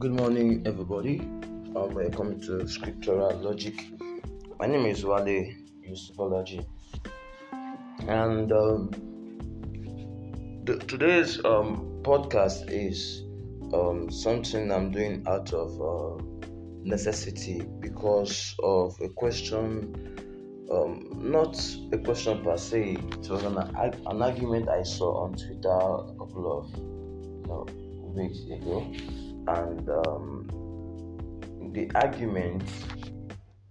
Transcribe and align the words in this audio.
Good 0.00 0.12
morning, 0.12 0.62
everybody. 0.64 1.20
Um, 1.76 1.92
welcome 1.92 2.40
to 2.40 2.66
Scriptural 2.66 3.36
Logic. 3.36 3.74
My 4.58 4.66
name 4.66 4.86
is 4.86 5.04
Wale 5.04 5.52
Yusufology, 5.86 6.64
and 8.08 8.50
um, 8.50 8.90
today's 10.64 11.44
um, 11.44 12.00
podcast 12.00 12.70
is 12.70 13.24
um, 13.74 14.10
something 14.10 14.72
I'm 14.72 14.90
doing 14.90 15.22
out 15.28 15.52
of 15.52 15.68
uh, 15.78 16.24
necessity 16.82 17.60
because 17.80 18.54
of 18.62 18.98
a 19.02 19.10
question. 19.10 20.16
Um, 20.72 21.10
not 21.30 21.62
a 21.92 21.98
question 21.98 22.42
per 22.42 22.56
se. 22.56 22.96
It 22.96 23.28
was 23.28 23.42
an, 23.42 23.58
an 23.58 24.22
argument 24.22 24.70
I 24.70 24.82
saw 24.82 25.24
on 25.24 25.34
Twitter 25.34 25.68
a 25.68 26.14
couple 26.18 26.58
of 26.58 26.74
you 26.74 27.44
know, 27.46 27.66
weeks 28.14 28.38
ago 28.50 28.90
and 29.56 29.88
um, 29.88 30.48
the 31.72 31.90
argument 31.94 32.62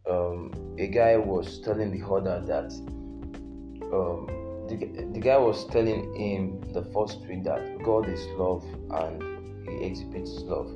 um, 0.09 0.51
a 0.79 0.87
guy 0.87 1.17
was 1.17 1.59
telling 1.61 1.91
the 1.91 2.05
other 2.05 2.41
that 2.45 2.71
um, 3.93 4.27
the, 4.67 4.75
the 5.13 5.19
guy 5.19 5.37
was 5.37 5.65
telling 5.67 6.13
him 6.15 6.61
the 6.73 6.83
first 6.93 7.23
tweet 7.23 7.43
that 7.43 7.81
God 7.83 8.07
is 8.07 8.25
love 8.37 8.63
and 8.91 9.67
he 9.67 9.85
exhibits 9.85 10.41
love 10.41 10.69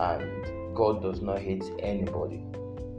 and 0.00 0.74
God 0.74 1.02
does 1.02 1.20
not 1.20 1.38
hate 1.38 1.64
anybody 1.80 2.38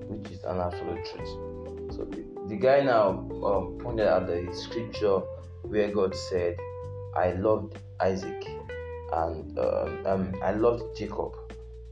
which 0.07 0.31
is 0.31 0.43
an 0.43 0.59
absolute 0.59 1.05
truth. 1.05 1.95
So 1.95 2.05
the, 2.05 2.25
the 2.47 2.55
guy 2.55 2.81
now 2.81 3.09
um, 3.09 3.77
pointed 3.81 4.07
out 4.07 4.27
the 4.27 4.47
scripture 4.53 5.19
where 5.63 5.91
God 5.91 6.15
said 6.15 6.57
I 7.15 7.31
loved 7.31 7.77
Isaac 7.99 8.45
and 9.15 9.57
uh, 9.57 9.87
um, 10.05 10.33
I 10.43 10.51
loved 10.51 10.97
Jacob, 10.97 11.33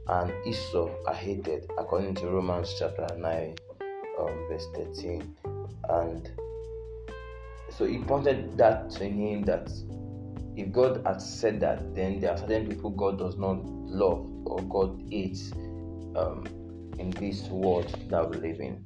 and 0.07 0.31
Esau 0.45 0.89
I 1.07 1.13
hated, 1.13 1.71
according 1.77 2.15
to 2.15 2.27
Romans 2.27 2.75
chapter 2.77 3.07
9, 3.17 3.55
um, 4.19 4.47
verse 4.49 4.67
13. 4.75 5.35
And 5.89 6.31
so 7.69 7.85
he 7.85 7.99
pointed 7.99 8.57
that 8.57 8.89
to 8.91 9.05
him 9.05 9.43
that 9.43 9.71
if 10.55 10.71
God 10.71 11.01
had 11.05 11.21
said 11.21 11.59
that, 11.61 11.95
then 11.95 12.19
there 12.19 12.31
are 12.31 12.37
certain 12.37 12.67
people 12.67 12.91
God 12.91 13.17
does 13.17 13.37
not 13.37 13.63
love 13.63 14.27
or 14.45 14.61
God 14.63 15.01
hates 15.09 15.51
um, 16.15 16.45
in 16.99 17.09
this 17.11 17.43
world 17.47 17.87
that 18.09 18.29
we 18.29 18.37
live 18.37 18.59
in. 18.59 18.85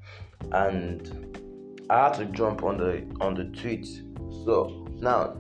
And 0.52 1.86
I 1.90 2.06
had 2.06 2.14
to 2.16 2.26
jump 2.26 2.64
on 2.64 2.78
the 2.78 3.06
on 3.20 3.34
the 3.34 3.46
tweet. 3.60 3.86
So 4.46 4.88
now 5.00 5.36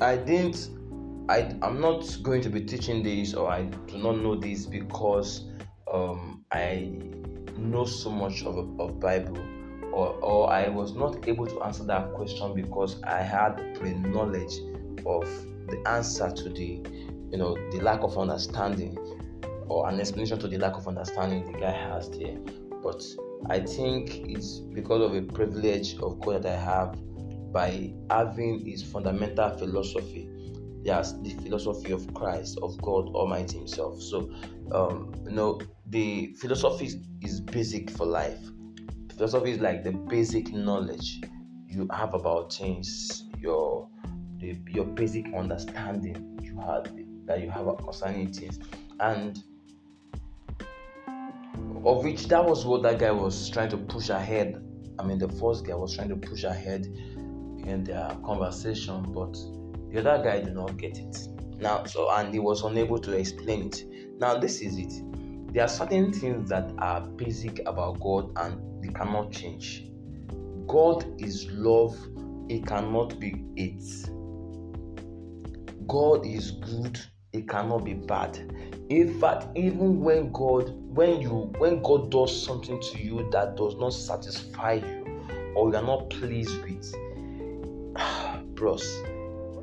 I 0.00 0.16
didn't 0.16 0.70
I 1.28 1.54
I'm 1.62 1.80
not 1.80 2.18
going 2.22 2.40
to 2.42 2.48
be 2.50 2.60
teaching 2.62 3.02
this 3.02 3.34
or 3.34 3.50
I 3.50 3.64
do 3.64 3.98
not 3.98 4.16
know 4.18 4.34
this 4.34 4.66
because 4.66 5.44
um, 5.92 6.44
I 6.50 6.90
know 7.56 7.84
so 7.84 8.10
much 8.10 8.42
of, 8.42 8.56
of 8.80 8.98
Bible 8.98 9.38
or, 9.92 10.14
or 10.22 10.50
I 10.50 10.68
was 10.68 10.94
not 10.94 11.28
able 11.28 11.46
to 11.46 11.62
answer 11.62 11.84
that 11.84 12.14
question 12.14 12.54
because 12.54 13.02
I 13.02 13.22
had 13.22 13.56
pre 13.78 13.94
knowledge 13.94 14.58
of 15.06 15.24
the 15.68 15.82
answer 15.86 16.30
to 16.30 16.48
the 16.48 16.82
you 17.30 17.38
know 17.38 17.54
the 17.70 17.80
lack 17.80 18.02
of 18.02 18.18
understanding 18.18 18.96
or 19.68 19.88
an 19.88 20.00
explanation 20.00 20.38
to 20.40 20.48
the 20.48 20.58
lack 20.58 20.74
of 20.74 20.88
understanding 20.88 21.52
the 21.52 21.58
guy 21.58 21.70
has 21.70 22.10
there. 22.10 22.38
But 22.82 23.04
I 23.48 23.60
think 23.60 24.28
it's 24.28 24.58
because 24.58 25.02
of 25.02 25.14
a 25.14 25.22
privilege 25.22 25.96
of 26.00 26.20
God 26.20 26.42
that 26.42 26.58
I 26.58 26.60
have 26.60 26.98
by 27.52 27.92
having 28.10 28.64
his 28.64 28.82
fundamental 28.82 29.50
philosophy. 29.58 30.28
Yes, 30.82 31.12
the 31.20 31.34
philosophy 31.42 31.92
of 31.92 32.12
Christ, 32.14 32.58
of 32.62 32.80
God 32.80 33.08
Almighty 33.08 33.58
Himself. 33.58 34.00
So, 34.00 34.32
um, 34.72 35.12
you 35.24 35.32
know, 35.32 35.60
the 35.86 36.34
philosophy 36.40 36.90
is, 37.20 37.40
basic 37.40 37.90
for 37.90 38.06
life. 38.06 38.38
Philosophy 39.16 39.50
is 39.50 39.58
like 39.60 39.84
the 39.84 39.92
basic 39.92 40.52
knowledge 40.52 41.20
you 41.66 41.86
have 41.92 42.14
about 42.14 42.52
things, 42.52 43.24
your 43.38 43.88
the, 44.38 44.56
your 44.68 44.86
basic 44.86 45.26
understanding 45.34 46.38
you 46.42 46.58
have 46.60 46.90
that 47.26 47.40
you 47.42 47.50
have 47.50 47.66
concerning 47.78 48.32
things, 48.32 48.58
and 49.00 49.42
of 51.84 52.04
which 52.04 52.28
that 52.28 52.44
was 52.44 52.64
what 52.64 52.82
that 52.82 52.98
guy 52.98 53.10
was 53.10 53.50
trying 53.50 53.68
to 53.70 53.76
push 53.76 54.08
ahead. 54.08 54.62
I 54.98 55.02
mean, 55.02 55.18
the 55.18 55.28
first 55.28 55.66
guy 55.66 55.74
was 55.74 55.94
trying 55.94 56.08
to 56.10 56.16
push 56.16 56.44
ahead 56.44 56.86
in 57.66 57.84
their 57.84 58.08
conversation, 58.24 59.02
but 59.12 59.36
the 59.90 60.00
other 60.00 60.22
guy 60.22 60.40
did 60.40 60.54
not 60.54 60.76
get 60.76 60.98
it. 60.98 61.18
Now, 61.58 61.84
so 61.84 62.10
and 62.10 62.32
he 62.32 62.40
was 62.40 62.62
unable 62.62 62.98
to 62.98 63.12
explain 63.12 63.66
it. 63.66 63.84
Now, 64.18 64.38
this 64.38 64.60
is 64.60 64.78
it. 64.78 64.92
There 65.52 65.64
are 65.64 65.68
certain 65.68 66.12
things 66.12 66.48
that 66.48 66.72
are 66.78 67.00
basic 67.00 67.60
about 67.66 68.00
God 68.00 68.32
and 68.36 68.82
they 68.82 68.92
cannot 68.92 69.32
change. 69.32 69.86
God 70.66 71.04
is 71.20 71.48
love, 71.50 71.98
it 72.48 72.66
cannot 72.66 73.18
be 73.18 73.44
it. 73.56 73.82
God 75.88 76.24
is 76.24 76.52
good, 76.52 77.00
it 77.32 77.48
cannot 77.48 77.84
be 77.84 77.94
bad. 77.94 78.38
In 78.90 79.20
fact, 79.20 79.46
even 79.56 80.00
when 80.00 80.30
God, 80.30 80.70
when 80.94 81.20
you, 81.20 81.52
when 81.58 81.82
God 81.82 82.10
does 82.10 82.44
something 82.44 82.80
to 82.80 83.02
you 83.02 83.28
that 83.32 83.56
does 83.56 83.76
not 83.76 83.92
satisfy 83.92 84.74
you 84.74 85.26
or 85.56 85.70
you 85.70 85.76
are 85.76 85.82
not 85.82 86.10
pleased 86.10 86.62
with, 86.62 86.94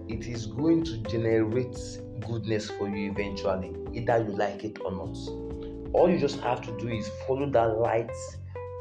it 0.10 0.26
is 0.28 0.48
going 0.48 0.84
to 0.84 0.98
generate 1.04 1.78
goodness 2.28 2.72
for 2.72 2.90
you 2.90 3.12
eventually, 3.12 3.76
either 3.94 4.18
you 4.24 4.36
like 4.36 4.64
it 4.64 4.80
or 4.84 4.92
not. 4.92 5.16
All 5.94 6.10
you 6.10 6.18
just 6.18 6.40
have 6.40 6.62
to 6.64 6.78
do 6.78 6.90
is 6.90 7.10
follow 7.28 7.50
that 7.50 7.78
light, 7.78 8.12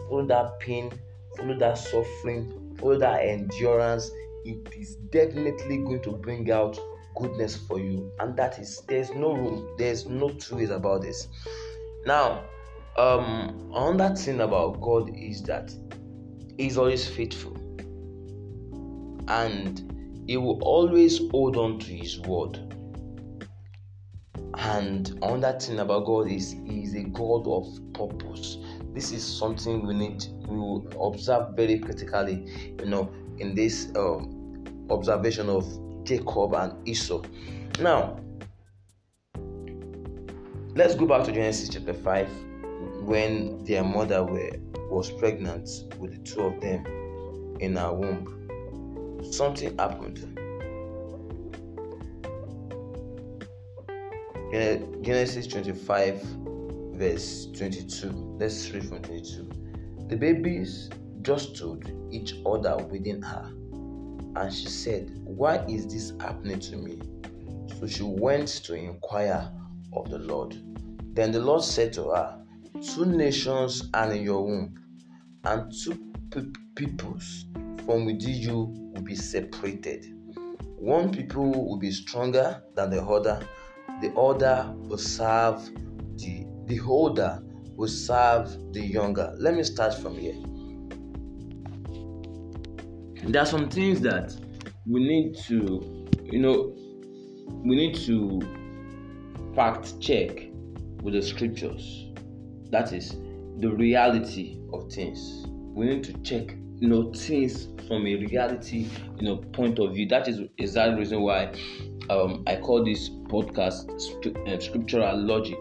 follow 0.09 0.27
that 0.27 0.59
pain, 0.61 0.91
follow 1.37 1.59
that 1.59 1.79
suffering, 1.79 2.75
follow 2.79 2.99
that 2.99 3.25
endurance. 3.25 4.11
It 4.45 4.73
is 4.77 4.97
definitely 5.11 5.79
going 5.79 6.03
to 6.03 6.13
bring 6.13 6.51
out 6.51 6.79
goodness 7.17 7.57
for 7.57 7.79
you, 7.79 8.11
and 8.19 8.37
that 8.37 8.59
is 8.59 8.83
there's 8.89 9.11
no 9.11 9.35
room, 9.35 9.75
there's 9.77 10.07
no 10.07 10.31
two 10.31 10.57
ways 10.57 10.71
about 10.71 11.03
this. 11.03 11.29
Now, 12.07 12.45
um, 12.97 13.71
another 13.75 14.15
thing 14.15 14.41
about 14.41 14.81
God 14.81 15.11
is 15.15 15.43
that 15.43 15.75
He's 16.57 16.79
always 16.79 17.07
faithful 17.07 17.55
and 19.29 19.96
he 20.27 20.37
will 20.37 20.61
always 20.63 21.19
hold 21.31 21.57
on 21.57 21.79
to 21.79 21.87
his 21.93 22.19
word. 22.21 22.59
And 24.55 25.09
another 25.23 25.59
thing 25.59 25.79
about 25.79 26.07
God 26.07 26.29
is 26.31 26.53
he 26.53 26.83
is 26.83 26.95
a 26.95 27.05
God 27.05 27.47
of 27.47 27.67
purpose. 27.93 28.59
This 28.95 29.13
is 29.13 29.23
something 29.25 29.87
we 29.87 29.95
need 29.95 30.21
to 30.21 30.89
observe 31.01 31.55
very 31.55 31.79
critically, 31.79 32.75
you 32.79 32.87
know, 32.87 33.13
in 33.39 33.55
this 33.55 33.93
um, 33.97 34.65
observation 34.91 35.49
of 35.49 35.65
Jacob 36.05 36.55
and 36.55 36.89
Esau. 36.89 37.23
Now, 37.81 38.19
let's 40.75 40.95
go 40.95 41.07
back 41.07 41.25
to 41.25 41.33
Genesis 41.33 41.69
chapter 41.69 41.95
5 41.95 42.29
when 43.03 43.63
their 43.65 43.85
mother 43.85 44.25
were, 44.25 44.53
was 44.91 45.11
pregnant 45.13 45.69
with 45.99 46.13
the 46.13 46.19
two 46.19 46.41
of 46.41 46.61
them 46.61 46.85
in 47.61 47.77
her 47.77 47.93
womb 47.93 48.46
something 49.35 49.77
happened. 49.79 50.37
Genesis 55.03 55.47
25, 55.47 56.23
verse 56.95 57.47
22. 57.57 58.37
Let's 58.39 58.71
read 58.71 58.89
from 58.89 59.03
22. 59.03 59.51
The 60.09 60.17
babies 60.17 60.91
just 61.23 61.63
each 62.11 62.35
other 62.47 62.77
within 62.91 63.23
her, 63.23 63.53
and 64.37 64.53
she 64.53 64.67
said, 64.67 65.11
Why 65.25 65.65
is 65.69 65.87
this 65.87 66.13
happening 66.21 66.61
to 66.61 66.77
me? 66.77 67.01
So 67.79 67.87
she 67.87 68.03
went 68.03 68.49
to 68.65 68.75
inquire 68.75 69.51
of 69.93 70.11
the 70.11 70.19
Lord. 70.19 70.57
Then 71.15 71.33
the 71.33 71.41
Lord 71.41 71.63
said 71.63 71.93
to 71.95 72.11
her, 72.11 72.39
Two 72.95 73.07
nations 73.07 73.89
are 73.95 74.13
in 74.13 74.23
your 74.23 74.45
womb, 74.45 74.75
and 75.45 75.73
two 75.73 76.13
peoples 76.75 77.47
from 77.87 78.05
within 78.05 78.35
you 78.35 78.75
will 78.93 79.03
be 79.03 79.15
separated. 79.15 80.07
One 80.77 81.11
people 81.11 81.51
will 81.51 81.79
be 81.79 81.91
stronger 81.91 82.63
than 82.75 82.91
the 82.91 83.03
other. 83.03 83.41
The 84.03 84.13
other 84.13 84.75
will 84.77 84.99
serve 84.99 85.65
the 86.17 86.45
the 86.67 86.81
older 86.81 87.41
will 87.77 87.89
serve 87.89 88.73
the 88.73 88.81
younger. 88.81 89.35
Let 89.39 89.55
me 89.55 89.63
start 89.63 89.95
from 89.95 90.19
here. 90.19 90.35
There 93.25 93.43
are 93.43 93.47
some 93.47 93.69
things 93.69 94.01
that 94.01 94.35
we 94.87 95.01
need 95.01 95.37
to, 95.47 96.09
you 96.25 96.39
know, 96.41 96.75
we 97.65 97.77
need 97.77 97.95
to 98.07 98.41
fact 99.55 100.01
check 100.01 100.49
with 101.03 101.15
the 101.15 101.23
scriptures. 101.23 102.07
That 102.71 102.93
is 102.93 103.17
the 103.59 103.69
reality 103.69 104.59
of 104.73 104.93
things. 104.93 105.45
We 105.49 105.87
need 105.87 106.05
to 106.05 106.13
check 106.23 106.57
you 106.79 106.89
know 106.89 107.13
things 107.13 107.69
from 107.89 108.07
a 108.07 108.17
reality 108.17 108.87
you 109.19 109.27
know 109.27 109.37
point 109.37 109.79
of 109.79 109.95
view 109.95 110.07
that 110.07 110.29
exactly 110.29 110.51
is 110.59 110.75
that 110.75 110.97
reason 110.99 111.23
why 111.23 111.53
um, 112.11 112.45
I 112.47 112.57
call 112.57 112.85
this 112.85 113.09
podcast 113.09 113.89
uh, 114.47 114.61
scriptural 114.61 115.17
logic. 115.19 115.59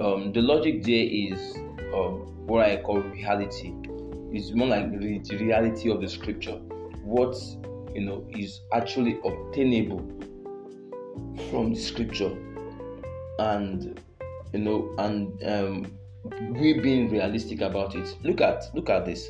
Um, 0.00 0.32
the 0.32 0.40
logic 0.40 0.82
there 0.82 1.04
is 1.04 1.56
um, 1.94 2.46
what 2.46 2.68
I 2.68 2.76
call 2.76 3.00
reality. 3.00 3.74
It's 4.32 4.52
more 4.52 4.68
like 4.68 4.90
the 4.90 5.36
reality 5.36 5.90
of 5.90 6.00
the 6.00 6.08
scripture. 6.08 6.56
What 7.02 7.36
you 7.94 8.02
know 8.02 8.26
is 8.30 8.60
actually 8.72 9.18
obtainable 9.24 9.98
from 11.50 11.74
the 11.74 11.80
scripture, 11.80 12.36
and 13.38 14.00
you 14.52 14.60
know, 14.60 14.94
and 14.98 15.42
um, 15.44 15.98
we 16.52 16.74
being 16.80 17.10
realistic 17.10 17.60
about 17.60 17.94
it. 17.94 18.16
Look 18.22 18.40
at 18.40 18.64
look 18.74 18.90
at 18.90 19.04
this. 19.04 19.28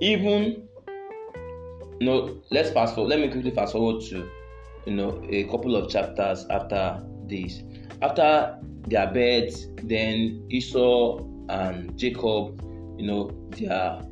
Even 0.00 0.68
you 2.00 2.06
know, 2.06 2.42
let's 2.50 2.70
fast 2.70 2.94
forward. 2.94 3.10
Let 3.10 3.20
me 3.20 3.28
quickly 3.28 3.50
fast 3.50 3.72
forward 3.72 4.02
to 4.06 4.28
you 4.86 4.94
know 4.94 5.22
a 5.28 5.44
couple 5.44 5.76
of 5.76 5.90
chapters 5.90 6.46
after 6.50 7.02
this. 7.26 7.62
After 8.02 8.58
their 8.88 9.06
birth, 9.12 9.66
then 9.84 10.46
Esau 10.50 11.18
and 11.48 11.96
Jacob, 11.98 12.62
you 12.98 13.06
know, 13.06 13.30
their 13.50 14.02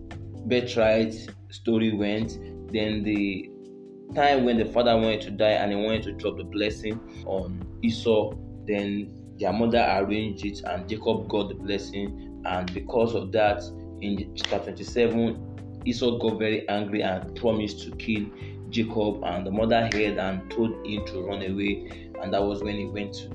birthright 0.46 1.14
story 1.50 1.92
went. 1.92 2.38
Then 2.70 3.02
the 3.02 3.50
time 4.14 4.44
when 4.44 4.58
the 4.58 4.66
father 4.66 4.96
wanted 4.96 5.22
to 5.22 5.30
die 5.30 5.52
and 5.52 5.72
he 5.72 5.76
wanted 5.76 6.02
to 6.02 6.12
drop 6.12 6.36
the 6.36 6.44
blessing 6.44 7.00
on 7.26 7.62
Esau, 7.82 8.32
then 8.66 9.14
their 9.38 9.52
mother 9.52 9.86
arranged 9.98 10.44
it 10.44 10.60
and 10.64 10.88
Jacob 10.88 11.28
got 11.28 11.48
the 11.48 11.54
blessing. 11.54 12.42
And 12.44 12.72
because 12.74 13.14
of 13.14 13.32
that, 13.32 13.62
in 14.00 14.34
chapter 14.36 14.72
27, 14.72 15.47
Esau 15.84 16.18
got 16.18 16.38
very 16.38 16.68
angry 16.68 17.02
and 17.02 17.34
promised 17.36 17.82
to 17.84 17.90
kill 17.96 18.26
Jacob. 18.70 19.22
And 19.24 19.46
the 19.46 19.50
mother 19.50 19.82
heard 19.92 20.18
and 20.18 20.50
told 20.50 20.86
him 20.86 21.04
to 21.06 21.22
run 21.22 21.42
away. 21.42 22.10
And 22.22 22.32
that 22.32 22.42
was 22.42 22.62
when 22.62 22.76
he 22.76 22.86
went 22.86 23.14
to 23.14 23.28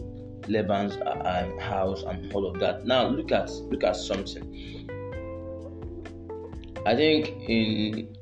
Laban's 0.48 0.96
uh, 0.98 1.46
um, 1.46 1.58
house 1.60 2.04
and 2.04 2.32
all 2.34 2.46
of 2.46 2.60
that. 2.60 2.86
Now 2.86 3.08
look 3.08 3.32
at 3.32 3.50
look 3.50 3.84
at 3.84 3.96
something. 3.96 4.90
I 6.86 6.96
think 6.96 7.50
in 7.50 8.16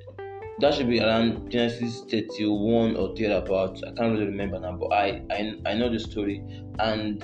that 0.59 0.75
should 0.75 0.87
be 0.87 1.01
around 1.01 1.49
Genesis 1.49 2.01
31 2.01 2.95
or 2.95 3.15
thereabouts. 3.15 3.81
I 3.83 3.91
can't 3.93 4.13
really 4.13 4.25
remember 4.27 4.59
now, 4.59 4.73
but 4.73 4.93
I, 4.93 5.23
I 5.31 5.55
I 5.65 5.73
know 5.73 5.89
the 5.89 5.99
story. 5.99 6.43
And 6.79 7.23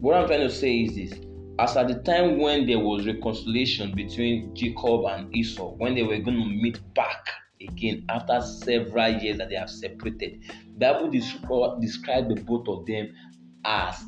what 0.00 0.16
I'm 0.16 0.26
trying 0.26 0.40
to 0.40 0.50
say 0.50 0.80
is 0.80 0.94
this: 0.94 1.20
as 1.58 1.76
at 1.76 1.88
the 1.88 1.94
time 1.94 2.38
when 2.38 2.66
there 2.66 2.78
was 2.78 3.06
reconciliation 3.06 3.92
between 3.94 4.54
Jacob 4.54 5.06
and 5.06 5.34
Esau, 5.34 5.74
when 5.76 5.94
they 5.94 6.02
were 6.02 6.18
going 6.18 6.36
to 6.36 6.46
meet 6.46 6.80
back 6.94 7.28
again 7.60 8.04
after 8.08 8.40
several 8.40 9.12
years 9.12 9.38
that 9.38 9.50
they 9.50 9.54
have 9.54 9.70
separated, 9.70 10.42
Bible 10.78 11.10
describe, 11.10 11.80
describe 11.80 12.28
the 12.28 12.40
both 12.42 12.66
of 12.68 12.86
them 12.86 13.14
as 13.64 14.04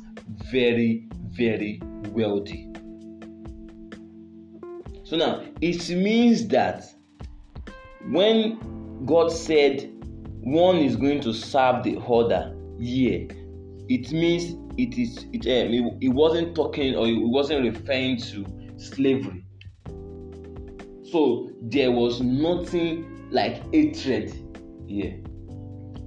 very, 0.51 1.07
very 1.29 1.81
wealthy. 2.09 2.69
So 5.03 5.15
now 5.15 5.45
it 5.61 5.89
means 5.89 6.47
that 6.49 6.83
when 8.09 9.05
God 9.05 9.31
said 9.31 9.89
one 10.41 10.77
is 10.77 10.97
going 10.97 11.21
to 11.21 11.33
serve 11.33 11.83
the 11.83 11.97
other 11.99 12.53
yeah, 12.79 13.25
it 13.89 14.11
means 14.11 14.55
it 14.77 14.97
is 14.97 15.25
it, 15.33 15.45
um, 15.45 15.73
it, 15.73 16.05
it 16.05 16.09
wasn't 16.09 16.55
talking 16.55 16.95
or 16.95 17.07
it 17.07 17.17
wasn't 17.17 17.73
referring 17.73 18.17
to 18.17 18.45
slavery. 18.77 19.43
So 21.11 21.51
there 21.61 21.91
was 21.91 22.21
nothing 22.21 23.29
like 23.31 23.63
hatred 23.73 24.33
here. 24.87 25.19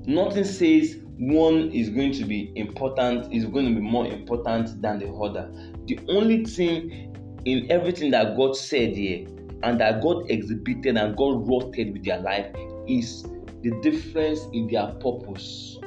Nothing 0.07 0.45
says 0.45 0.99
one 1.19 1.71
is 1.71 1.91
going 1.91 2.13
to 2.13 2.25
be 2.25 2.53
important, 2.57 3.33
is 3.33 3.45
going 3.45 3.67
to 3.67 3.75
be 3.75 3.81
more 3.81 4.07
important 4.07 4.81
than 4.81 4.99
the 4.99 5.09
other. 5.13 5.51
The 5.87 5.99
only 6.09 6.45
thing 6.45 7.15
in 7.45 7.71
everything 7.71 8.11
that 8.13 8.37
God 8.37 8.57
said 8.57 8.97
here 8.97 9.27
and 9.63 9.81
that 9.81 10.03
God 10.03 10.31
exhibited 10.31 10.97
and 10.97 11.17
God 11.17 11.47
wrought 11.49 11.75
with 11.77 12.05
their 12.05 12.21
life 12.21 12.55
is 12.87 13.23
the 13.63 13.79
difference 13.83 14.41
in 14.53 14.69
their 14.69 14.87
purpose. 14.95 15.79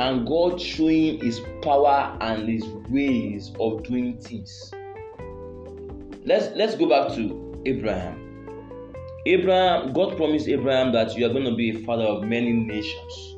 And 0.00 0.26
God 0.26 0.58
showing 0.58 1.20
His 1.20 1.42
power 1.60 2.16
and 2.22 2.48
His 2.48 2.64
ways 2.88 3.52
of 3.60 3.82
doing 3.82 4.16
things. 4.16 4.72
Let's 6.24 6.56
let's 6.56 6.74
go 6.74 6.88
back 6.88 7.14
to 7.16 7.62
Abraham. 7.66 8.16
Abraham, 9.26 9.92
God 9.92 10.16
promised 10.16 10.48
Abraham 10.48 10.92
that 10.92 11.14
you 11.18 11.26
are 11.26 11.28
going 11.28 11.44
to 11.44 11.54
be 11.54 11.76
a 11.76 11.78
father 11.80 12.04
of 12.04 12.24
many 12.24 12.50
nations. 12.50 13.36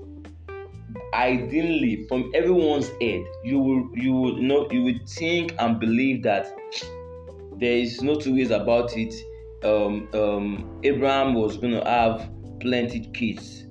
Ideally, 1.12 2.06
from 2.06 2.30
everyone's 2.32 2.90
head, 3.00 3.24
you 3.42 3.58
will 3.58 3.90
you 3.94 4.14
would 4.14 4.36
know 4.36 4.68
you 4.70 4.84
would 4.84 5.08
think 5.08 5.56
and 5.58 5.80
believe 5.80 6.22
that 6.22 6.46
there 7.56 7.76
is 7.76 8.02
no 8.02 8.14
two 8.14 8.36
ways 8.36 8.52
about 8.52 8.96
it. 8.96 9.12
Um, 9.64 10.08
um, 10.14 10.80
Abraham 10.84 11.34
was 11.34 11.56
going 11.56 11.72
to 11.72 11.84
have 11.84 12.30
plenty 12.60 13.00
kids, 13.12 13.66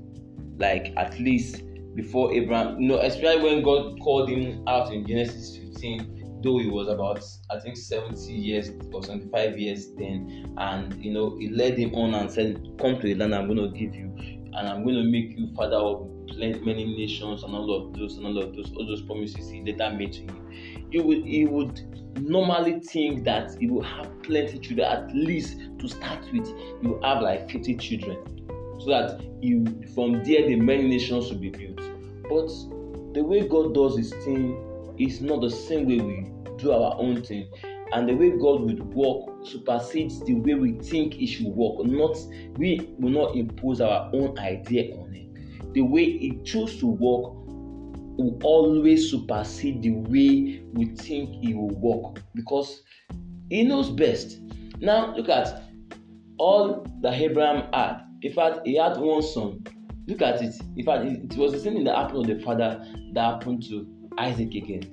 like 0.57 0.91
at 0.97 1.17
least 1.21 1.63
before 1.95 2.33
Abraham. 2.33 2.79
You 2.79 2.87
know, 2.89 2.99
especially 2.99 3.43
when 3.43 3.63
God 3.63 3.99
called 3.99 4.29
him 4.29 4.63
out 4.67 4.93
in 4.93 5.05
Genesis 5.05 5.57
15 5.57 6.21
though 6.43 6.57
he 6.57 6.69
was 6.69 6.87
about 6.87 7.23
I 7.49 7.59
think 7.59 7.77
70 7.77 8.33
years 8.33 8.71
or 8.93 9.03
75 9.03 9.57
years 9.57 9.93
then, 9.97 10.53
and 10.57 11.03
you 11.03 11.13
know, 11.13 11.37
he 11.37 11.49
led 11.49 11.77
him 11.77 11.93
on 11.95 12.15
and 12.15 12.31
said, 12.31 12.67
Come 12.79 12.99
to 12.99 13.01
the 13.01 13.15
land 13.15 13.35
I'm 13.35 13.47
going 13.47 13.71
to 13.71 13.77
give 13.77 13.95
you, 13.95 14.13
and 14.53 14.67
I'm 14.67 14.83
going 14.83 14.95
to 14.95 15.03
make 15.03 15.37
you 15.37 15.53
father 15.55 15.75
of 15.75 16.09
many 16.37 16.85
nations, 16.85 17.43
and 17.43 17.53
all 17.53 17.73
of 17.73 17.93
those, 17.93 18.17
and 18.17 18.25
all 18.25 18.37
of 18.37 18.55
those, 18.55 18.71
all 18.75 18.87
those 18.87 19.01
promises 19.03 19.49
he 19.49 19.61
later 19.63 19.91
made 19.91 20.13
to 20.13 20.21
you. 20.21 20.87
You 20.89 21.03
would, 21.03 21.25
he 21.25 21.45
would 21.45 21.79
normally 22.19 22.79
think 22.79 23.23
that 23.25 23.61
you 23.61 23.73
will 23.73 23.83
have 23.83 24.21
plenty 24.23 24.59
children, 24.59 24.87
at 24.87 25.13
least 25.13 25.57
to 25.79 25.87
start 25.87 26.21
with, 26.31 26.47
you 26.81 26.99
have 27.03 27.21
like 27.21 27.49
50 27.49 27.75
children, 27.77 28.40
so 28.83 28.89
that 28.89 29.21
you 29.41 29.65
from 29.93 30.23
there 30.23 30.47
the 30.47 30.55
many 30.55 30.87
nations 30.87 31.29
will 31.29 31.39
be 31.39 31.49
built. 31.49 31.77
But 32.23 32.47
the 33.13 33.23
way 33.23 33.47
God 33.47 33.73
does 33.73 33.97
his 33.97 34.11
thing 34.23 34.95
is 34.97 35.21
not 35.21 35.41
the 35.41 35.49
same 35.49 35.87
way 35.87 35.99
we 35.99 36.31
do 36.57 36.71
our 36.71 36.95
own 36.97 37.21
thing. 37.21 37.49
And 37.93 38.07
the 38.07 38.13
way 38.13 38.29
God 38.29 38.61
would 38.61 38.81
work 38.93 39.45
supersedes 39.45 40.21
the 40.21 40.35
way 40.35 40.53
we 40.53 40.73
think 40.79 41.15
it 41.21 41.27
should 41.27 41.47
work. 41.47 41.85
Not 41.85 42.17
we 42.57 42.89
will 42.99 43.09
not 43.09 43.35
impose 43.35 43.81
our 43.81 44.09
own 44.13 44.37
idea 44.39 44.95
on 44.95 45.13
it. 45.13 45.73
The 45.73 45.81
way 45.81 46.03
it 46.03 46.45
chooses 46.45 46.79
to 46.79 46.87
work 46.87 47.33
will 48.17 48.39
always 48.43 49.09
supersede 49.09 49.81
the 49.81 49.91
way 49.91 50.63
we 50.73 50.85
think 50.95 51.43
it 51.43 51.53
will 51.55 51.69
work 51.69 52.23
because 52.33 52.83
He 53.49 53.63
knows 53.63 53.89
best. 53.89 54.39
Now 54.79 55.13
look 55.15 55.29
at 55.29 55.63
all 56.37 56.85
that 57.01 57.13
Abraham 57.13 57.71
had. 57.73 58.10
In 58.21 58.33
fact, 58.33 58.59
he 58.65 58.75
had 58.77 58.97
one 58.97 59.21
son. 59.21 59.63
Look 60.07 60.21
at 60.21 60.41
it. 60.41 60.53
In 60.77 60.85
fact, 60.85 61.05
it 61.05 61.37
was 61.37 61.53
the 61.53 61.59
same 61.59 61.73
thing 61.73 61.83
that 61.85 61.95
happened 61.95 62.27
to 62.27 62.35
the 62.35 62.41
father 62.41 62.85
that 63.13 63.21
happened 63.21 63.63
to 63.69 63.87
Isaac 64.17 64.53
again. 64.53 64.83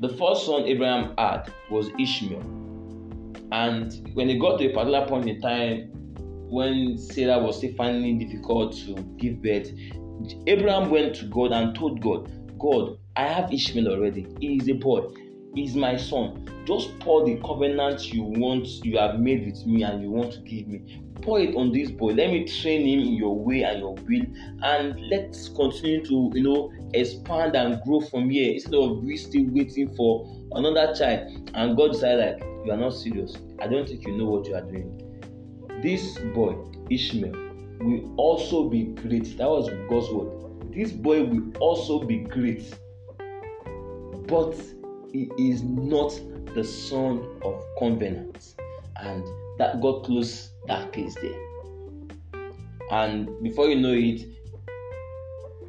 The 0.00 0.10
first 0.10 0.46
son 0.46 0.64
Abraham 0.64 1.14
had 1.16 1.50
was 1.70 1.90
Ishmael. 1.98 2.40
And 3.52 4.10
when 4.14 4.28
it 4.28 4.38
got 4.38 4.58
to 4.58 4.66
a 4.66 4.72
particular 4.72 5.06
point 5.06 5.28
in 5.28 5.40
time 5.40 5.90
when 6.50 6.98
Sarah 6.98 7.38
was 7.38 7.58
still 7.58 7.72
finding 7.74 8.20
it 8.20 8.26
difficult 8.26 8.74
to 8.84 8.94
give 9.16 9.42
birth, 9.42 9.70
Abraham 10.46 10.90
went 10.90 11.14
to 11.16 11.26
God 11.26 11.52
and 11.52 11.74
told 11.74 12.00
God, 12.02 12.30
God, 12.58 12.98
I 13.16 13.28
have 13.28 13.52
Ishmael 13.52 13.88
already. 13.88 14.26
He 14.40 14.56
is 14.56 14.68
a 14.68 14.74
boy. 14.74 15.08
He 15.54 15.64
is 15.64 15.74
my 15.74 15.96
son. 15.96 16.48
Just 16.66 16.98
pour 17.00 17.24
the 17.24 17.36
covenant 17.36 18.12
you 18.12 18.22
want, 18.22 18.66
you 18.84 18.98
have 18.98 19.18
made 19.18 19.46
with 19.46 19.66
me, 19.66 19.82
and 19.82 20.02
you 20.02 20.10
want 20.10 20.32
to 20.32 20.40
give 20.40 20.66
me 20.66 21.02
pour 21.22 21.40
it 21.40 21.54
on 21.56 21.72
this 21.72 21.90
boy. 21.90 22.12
Let 22.12 22.30
me 22.30 22.44
train 22.44 22.86
him 22.86 23.00
in 23.00 23.14
your 23.14 23.36
way 23.38 23.62
and 23.62 23.78
your 23.78 23.94
will, 23.94 24.26
and 24.62 25.00
let's 25.08 25.48
continue 25.48 26.04
to 26.06 26.30
you 26.34 26.42
know 26.42 26.72
expand 26.94 27.56
and 27.56 27.80
grow 27.82 28.00
from 28.00 28.28
here 28.30 28.52
instead 28.52 28.74
of 28.74 29.02
we 29.02 29.16
still 29.16 29.44
waiting 29.48 29.94
for 29.94 30.28
another 30.52 30.94
child. 30.94 31.50
And 31.54 31.76
God 31.76 31.96
said, 31.96 32.18
like 32.18 32.44
you 32.64 32.72
are 32.72 32.76
not 32.76 32.90
serious. 32.90 33.36
I 33.60 33.66
don't 33.66 33.88
think 33.88 34.04
you 34.04 34.16
know 34.16 34.26
what 34.26 34.46
you 34.46 34.54
are 34.54 34.62
doing. 34.62 34.98
This 35.82 36.18
boy 36.34 36.56
Ishmael 36.90 37.32
will 37.80 38.14
also 38.16 38.68
be 38.68 38.84
great. 38.84 39.36
That 39.38 39.48
was 39.48 39.68
God's 39.88 40.10
word. 40.10 40.72
This 40.72 40.92
boy 40.92 41.24
will 41.24 41.56
also 41.58 42.02
be 42.04 42.18
great, 42.18 42.72
but 44.26 44.54
he 45.12 45.30
is 45.38 45.62
not 45.62 46.18
the 46.54 46.64
son 46.64 47.26
of 47.42 47.62
covenant, 47.78 48.54
and 48.96 49.24
that 49.58 49.80
God 49.82 50.04
closed 50.04 50.51
that 50.66 50.92
case 50.92 51.14
there. 51.16 51.40
And 52.90 53.42
before 53.42 53.68
you 53.68 53.80
know 53.80 53.92
it, 53.92 54.26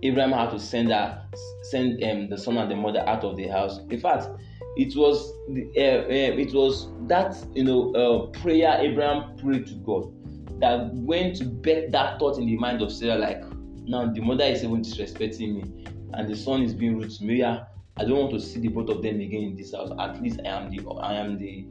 Abraham 0.04 0.34
had 0.34 0.52
to 0.52 0.60
send 0.60 0.92
her, 0.92 1.24
send 1.64 2.04
um, 2.04 2.30
the 2.30 2.38
son 2.38 2.58
and 2.58 2.70
the 2.70 2.76
mother 2.76 3.08
out 3.08 3.24
of 3.24 3.38
the 3.38 3.48
house. 3.48 3.80
In 3.90 4.00
fact, 4.00 4.28
it 4.76 4.96
was 4.98 5.32
the, 5.50 5.70
uh, 5.78 6.04
uh, 6.04 6.42
it 6.42 6.54
was 6.54 6.90
that 7.08 7.36
you 7.54 7.64
know 7.64 7.94
uh, 7.94 8.40
prayer 8.40 8.78
Abraham 8.82 9.38
prayed 9.38 9.68
to 9.68 9.76
God 9.76 10.12
that 10.60 10.94
went 10.94 11.38
to 11.38 11.46
bet 11.46 11.92
that 11.92 12.20
thought 12.20 12.38
in 12.38 12.46
the 12.46 12.58
mind 12.58 12.82
of 12.82 12.92
Sarah, 12.92 13.18
like, 13.18 13.44
now 13.86 14.12
the 14.12 14.22
mother 14.22 14.46
is 14.46 14.64
even 14.64 14.82
disrespecting 14.82 15.56
me, 15.56 15.86
and 16.14 16.30
the 16.30 16.36
son 16.36 16.64
is 16.64 16.74
being 16.74 16.98
rude 16.98 17.12
to 17.12 17.24
me. 17.24 17.40
Yeah, 17.40 17.66
I 17.98 18.06
don't 18.06 18.18
want 18.18 18.32
to 18.34 18.40
see 18.40 18.60
the 18.60 18.70
both 18.70 18.90
of 18.90 19.02
them 19.02 19.20
again 19.22 19.44
in 19.44 19.56
this 19.56 19.74
house. 19.74 19.92
At 20.00 20.22
least 20.22 20.40
I 20.46 20.50
am 20.50 20.70
the 20.70 20.86
I 21.02 21.14
am 21.14 21.38
the 21.38 21.66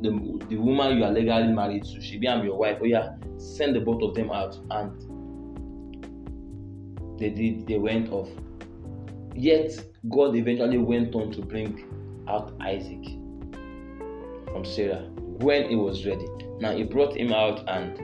the, 0.00 0.46
the 0.48 0.56
woman 0.56 0.96
you 0.96 1.04
are 1.04 1.10
legally 1.10 1.48
married 1.48 1.84
to. 1.84 2.00
She 2.00 2.18
be 2.18 2.28
I'm 2.28 2.44
your 2.44 2.56
wife. 2.56 2.78
Oh 2.80 2.84
yeah, 2.84 3.16
send 3.36 3.74
the 3.74 3.80
both 3.80 4.02
of 4.02 4.14
them 4.14 4.30
out. 4.30 4.58
And 4.70 4.92
they 7.18 7.30
did, 7.30 7.66
they 7.66 7.78
went 7.78 8.12
off. 8.12 8.28
Yet 9.34 9.84
God 10.08 10.36
eventually 10.36 10.78
went 10.78 11.14
on 11.14 11.32
to 11.32 11.42
bring 11.42 11.84
out 12.28 12.52
Isaac 12.60 13.04
from 14.52 14.64
Sarah 14.64 15.08
when 15.40 15.64
it 15.64 15.76
was 15.76 16.06
ready. 16.06 16.26
Now 16.60 16.76
he 16.76 16.84
brought 16.84 17.16
him 17.16 17.32
out 17.32 17.68
and 17.68 17.98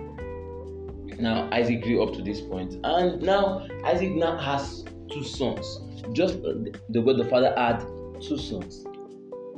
now 1.19 1.49
Isaac 1.53 1.83
grew 1.83 2.03
up 2.03 2.15
to 2.15 2.23
this 2.23 2.41
point. 2.41 2.77
And 2.85 3.23
now 3.23 3.67
Isaac 3.85 4.11
now 4.11 4.37
has 4.39 4.85
two 5.11 5.23
sons. 5.23 5.81
Just 6.13 6.37
uh, 6.37 6.55
the 6.91 7.01
way 7.01 7.17
the 7.17 7.25
father 7.25 7.55
had 7.57 7.81
two 8.21 8.39
sons. 8.39 8.85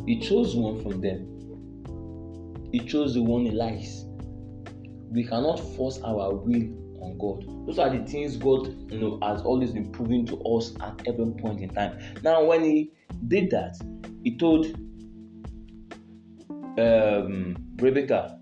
He 0.06 0.20
chose 0.20 0.54
one 0.54 0.82
from 0.82 1.00
them. 1.00 1.35
He 2.76 2.84
chose 2.84 3.14
the 3.14 3.22
one 3.22 3.46
he 3.46 3.52
likes. 3.52 4.04
We 5.10 5.24
cannot 5.24 5.58
force 5.76 5.98
our 6.04 6.34
will 6.34 6.68
on 7.00 7.16
God. 7.18 7.66
Those 7.66 7.78
are 7.78 7.88
the 7.88 8.04
things 8.04 8.36
God 8.36 8.66
you 8.92 9.00
know 9.00 9.18
has 9.22 9.40
always 9.40 9.70
been 9.70 9.90
proving 9.90 10.26
to 10.26 10.36
us 10.42 10.74
at 10.82 11.00
every 11.08 11.32
point 11.40 11.62
in 11.62 11.70
time. 11.70 11.98
Now, 12.22 12.44
when 12.44 12.62
he 12.64 12.92
did 13.28 13.50
that, 13.52 13.78
he 14.24 14.36
told 14.36 14.66
um, 16.78 17.56
Rebecca, 17.76 18.38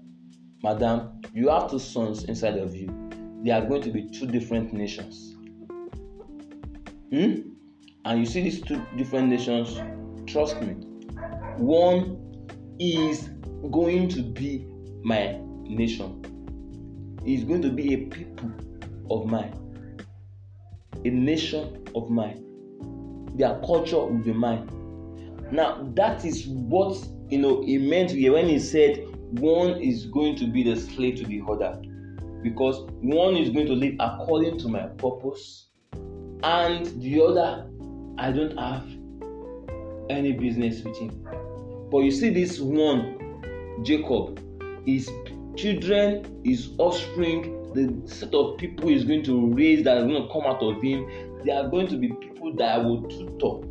Madam, 0.65 1.21
you 1.33 1.49
have 1.51 1.71
two 1.71 1.79
sons 1.79 2.25
inside 2.25 2.59
of 2.59 2.75
you. 2.75 2.89
They 3.45 3.53
are 3.53 3.65
going 3.65 3.83
to 3.83 3.91
be 3.93 4.11
two 4.11 4.27
different 4.27 4.73
nations. 4.73 5.37
Hmm? 7.13 7.53
And 8.05 8.19
you 8.19 8.27
see 8.27 8.43
these 8.43 8.61
two 8.61 8.85
different 8.97 9.29
nations, 9.29 9.81
trust 10.27 10.61
me. 10.61 10.73
One 11.57 12.19
is 12.81 13.31
going 13.71 14.09
to 14.11 14.23
be 14.23 14.67
my 15.03 15.39
nation. 15.65 16.21
Is 17.25 17.45
going 17.45 17.63
to 17.63 17.71
be 17.71 17.95
a 17.95 17.99
people 18.07 18.53
of 19.11 19.27
mine, 19.27 19.59
a 21.05 21.09
nation 21.09 21.83
of 21.95 22.11
mine. 22.11 22.45
Their 23.37 23.59
culture 23.61 23.97
will 23.99 24.19
be 24.19 24.33
mine. 24.33 24.69
Now, 25.51 25.89
that 25.95 26.25
is 26.25 26.47
what 26.47 26.99
you 27.31 27.39
know 27.39 27.63
he 27.63 27.79
meant 27.79 28.11
here 28.11 28.33
when 28.35 28.49
he 28.49 28.59
said 28.59 29.07
one 29.41 29.81
is 29.81 30.07
going 30.07 30.37
to 30.37 30.47
be 30.47 30.63
the 30.63 30.79
slave 30.79 31.17
to 31.17 31.25
the 31.25 31.43
other 31.49 31.81
because 32.43 32.87
one 33.01 33.37
is 33.37 33.51
going 33.51 33.67
to 33.67 33.73
live 33.73 33.95
according 33.99 34.59
to 34.59 34.69
my 34.69 34.87
purpose 34.99 35.69
and 36.43 36.87
the 37.01 37.21
other 37.21 37.67
i 38.19 38.31
don't 38.31 38.57
have 38.59 38.87
any 40.11 40.33
business 40.33 40.83
with 40.83 40.97
him 40.99 41.27
but 41.91 41.99
you 42.01 42.11
see 42.11 42.29
this 42.29 42.61
one 42.61 43.19
jacob 43.83 44.41
his 44.87 45.11
children 45.57 46.41
his 46.45 46.71
offspring 46.79 47.61
the 47.75 48.09
set 48.09 48.33
of 48.35 48.57
people 48.59 48.89
he's 48.89 49.05
going 49.05 49.23
to 49.23 49.53
raise 49.55 49.83
that 49.85 49.97
are 49.99 50.07
going 50.07 50.23
to 50.23 50.33
come 50.33 50.43
out 50.43 50.63
of 50.63 50.81
him 50.83 51.09
they 51.45 51.53
are 51.53 51.69
going 51.69 51.87
to 51.87 51.97
be 51.97 52.09
people 52.09 52.55
that 52.55 52.75
i 52.75 52.79
will 52.79 53.03
tutor 53.03 53.67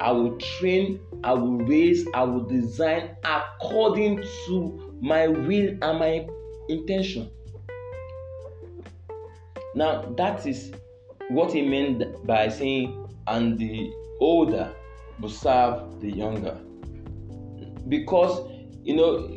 i 0.00 0.10
will 0.10 0.36
train 0.38 1.00
I 1.24 1.32
will 1.32 1.58
raise, 1.58 2.06
I 2.14 2.22
will 2.22 2.44
design 2.44 3.16
according 3.24 4.22
to 4.46 4.94
my 5.00 5.26
will 5.26 5.76
and 5.82 5.98
my 5.98 6.26
intention. 6.68 7.30
Now, 9.74 10.02
that 10.16 10.46
is 10.46 10.72
what 11.28 11.52
he 11.52 11.62
meant 11.62 12.24
by 12.26 12.48
saying, 12.48 13.08
and 13.26 13.58
the 13.58 13.92
older 14.20 14.72
will 15.20 15.28
serve 15.28 16.00
the 16.00 16.10
younger. 16.10 16.56
Because, 17.88 18.48
you 18.84 18.96
know, 18.96 19.28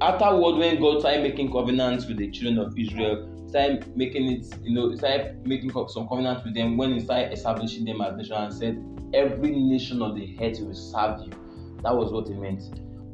afterward, 0.00 0.58
when 0.58 0.80
God 0.80 1.00
started 1.00 1.22
making 1.22 1.52
covenants 1.52 2.06
with 2.06 2.18
the 2.18 2.30
children 2.30 2.58
of 2.64 2.78
Israel, 2.78 3.28
started 3.48 3.96
making 3.96 4.30
it, 4.30 4.46
you 4.62 4.74
know, 4.74 4.94
started 4.96 5.46
making 5.46 5.70
some 5.88 6.08
covenants 6.08 6.44
with 6.44 6.54
them 6.54 6.76
when 6.76 6.92
he 6.92 7.00
started 7.00 7.32
establishing 7.32 7.84
them 7.84 8.00
as 8.00 8.16
nation 8.16 8.36
and 8.36 8.52
said, 8.52 8.84
every 9.14 9.50
nation 9.50 10.02
on 10.02 10.14
the 10.14 10.36
earth 10.40 10.60
will 10.60 10.74
serve 10.74 11.20
you. 11.24 11.32
That 11.82 11.96
was 11.96 12.12
what 12.12 12.28
he 12.28 12.34
meant. 12.34 12.62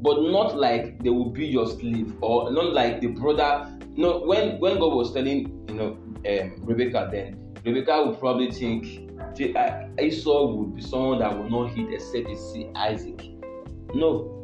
But 0.01 0.21
not 0.21 0.57
like 0.57 0.97
they 1.03 1.09
will 1.09 1.29
be 1.29 1.45
your 1.45 1.67
slave, 1.67 2.15
or 2.21 2.51
not 2.51 2.73
like 2.73 3.01
the 3.01 3.07
brother. 3.07 3.71
no, 3.95 4.19
when 4.25 4.59
when 4.59 4.79
God 4.79 4.95
was 4.95 5.13
telling 5.13 5.63
you 5.69 5.75
know 5.75 5.89
um, 6.41 6.55
Rebecca, 6.63 7.07
then 7.11 7.53
Rebecca 7.63 8.03
would 8.03 8.19
probably 8.19 8.51
think 8.51 9.11
Esau 9.99 10.53
would 10.55 10.75
be 10.75 10.81
someone 10.81 11.19
that 11.19 11.37
will 11.37 11.49
not 11.49 11.73
hit 11.75 11.93
except 11.93 12.27
he 12.27 12.35
see 12.35 12.67
Isaac. 12.75 13.21
No. 13.93 14.40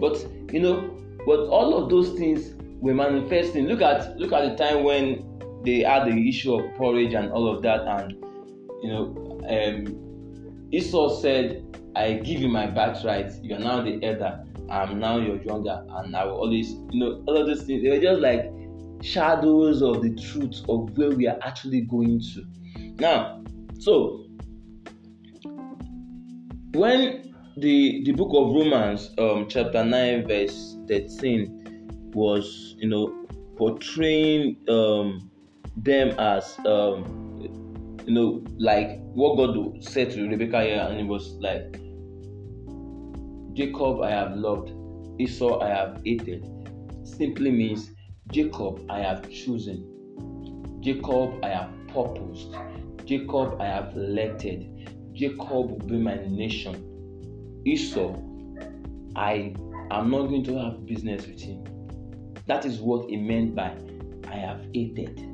But 0.00 0.26
you 0.52 0.60
know, 0.60 0.90
but 1.26 1.40
all 1.48 1.76
of 1.82 1.90
those 1.90 2.10
things 2.18 2.54
were 2.80 2.94
manifesting. 2.94 3.66
Look 3.66 3.82
at 3.82 4.18
look 4.18 4.32
at 4.32 4.50
the 4.50 4.64
time 4.64 4.84
when 4.84 5.24
they 5.64 5.80
had 5.80 6.06
the 6.06 6.28
issue 6.28 6.54
of 6.54 6.74
porridge 6.76 7.14
and 7.14 7.32
all 7.32 7.52
of 7.52 7.62
that, 7.62 7.80
and 7.80 8.12
you 8.82 8.88
know, 8.88 9.40
um, 9.48 10.68
Esau 10.72 11.20
said, 11.20 11.64
I 11.96 12.14
give 12.14 12.40
you 12.40 12.48
my 12.48 12.66
birthright. 12.66 13.32
You 13.42 13.56
are 13.56 13.58
now 13.58 13.82
the 13.82 13.98
elder. 14.02 14.44
I'm 14.68 14.98
now 14.98 15.18
your 15.18 15.40
younger. 15.42 15.84
And 15.88 16.14
I 16.14 16.24
will 16.24 16.34
always, 16.34 16.72
you 16.90 17.00
know, 17.00 17.22
all 17.26 17.36
of 17.36 17.46
these 17.46 17.62
things. 17.62 17.82
They 17.82 17.90
were 17.90 18.00
just 18.00 18.20
like 18.20 18.52
shadows 19.02 19.82
of 19.82 20.02
the 20.02 20.14
truth 20.14 20.62
of 20.68 20.96
where 20.98 21.10
we 21.10 21.26
are 21.26 21.38
actually 21.42 21.82
going 21.82 22.20
to. 22.20 22.44
Now, 22.98 23.44
so 23.78 24.26
when 26.72 27.25
the 27.56 28.02
the 28.04 28.12
book 28.12 28.30
of 28.34 28.52
Romans, 28.54 29.14
um, 29.18 29.46
chapter 29.48 29.82
9, 29.82 30.28
verse 30.28 30.76
13, 30.88 32.10
was, 32.12 32.74
you 32.78 32.88
know, 32.88 33.26
portraying 33.56 34.56
um, 34.68 35.30
them 35.76 36.10
as 36.18 36.58
um, 36.66 37.40
you 38.06 38.12
know, 38.12 38.44
like 38.58 39.00
what 39.14 39.36
God 39.36 39.82
said 39.82 40.10
to 40.12 40.28
Rebecca 40.28 40.62
here, 40.62 40.86
and 40.88 41.00
it 41.00 41.06
was 41.06 41.32
like, 41.40 41.80
Jacob 43.54 44.02
I 44.02 44.10
have 44.10 44.36
loved, 44.36 44.72
Esau 45.18 45.60
I 45.60 45.68
have 45.68 46.02
hated. 46.04 46.46
Simply 47.04 47.50
means 47.50 47.90
Jacob 48.30 48.84
I 48.90 49.00
have 49.00 49.30
chosen, 49.30 50.78
Jacob 50.80 51.42
I 51.42 51.48
have 51.48 51.70
purposed, 51.88 52.54
Jacob 53.06 53.60
I 53.62 53.66
have 53.66 53.96
elected, 53.96 54.92
Jacob 55.14 55.86
be 55.88 55.96
my 55.96 56.16
nation. 56.28 56.95
Esau, 57.66 58.14
I 59.16 59.52
am 59.90 60.08
not 60.08 60.28
going 60.28 60.44
to 60.44 60.56
have 60.56 60.86
business 60.86 61.26
with 61.26 61.40
him. 61.40 61.64
That 62.46 62.64
is 62.64 62.78
what 62.78 63.10
he 63.10 63.16
meant 63.16 63.56
by 63.56 63.76
I 64.28 64.36
have 64.36 64.64
hated. 64.72 65.28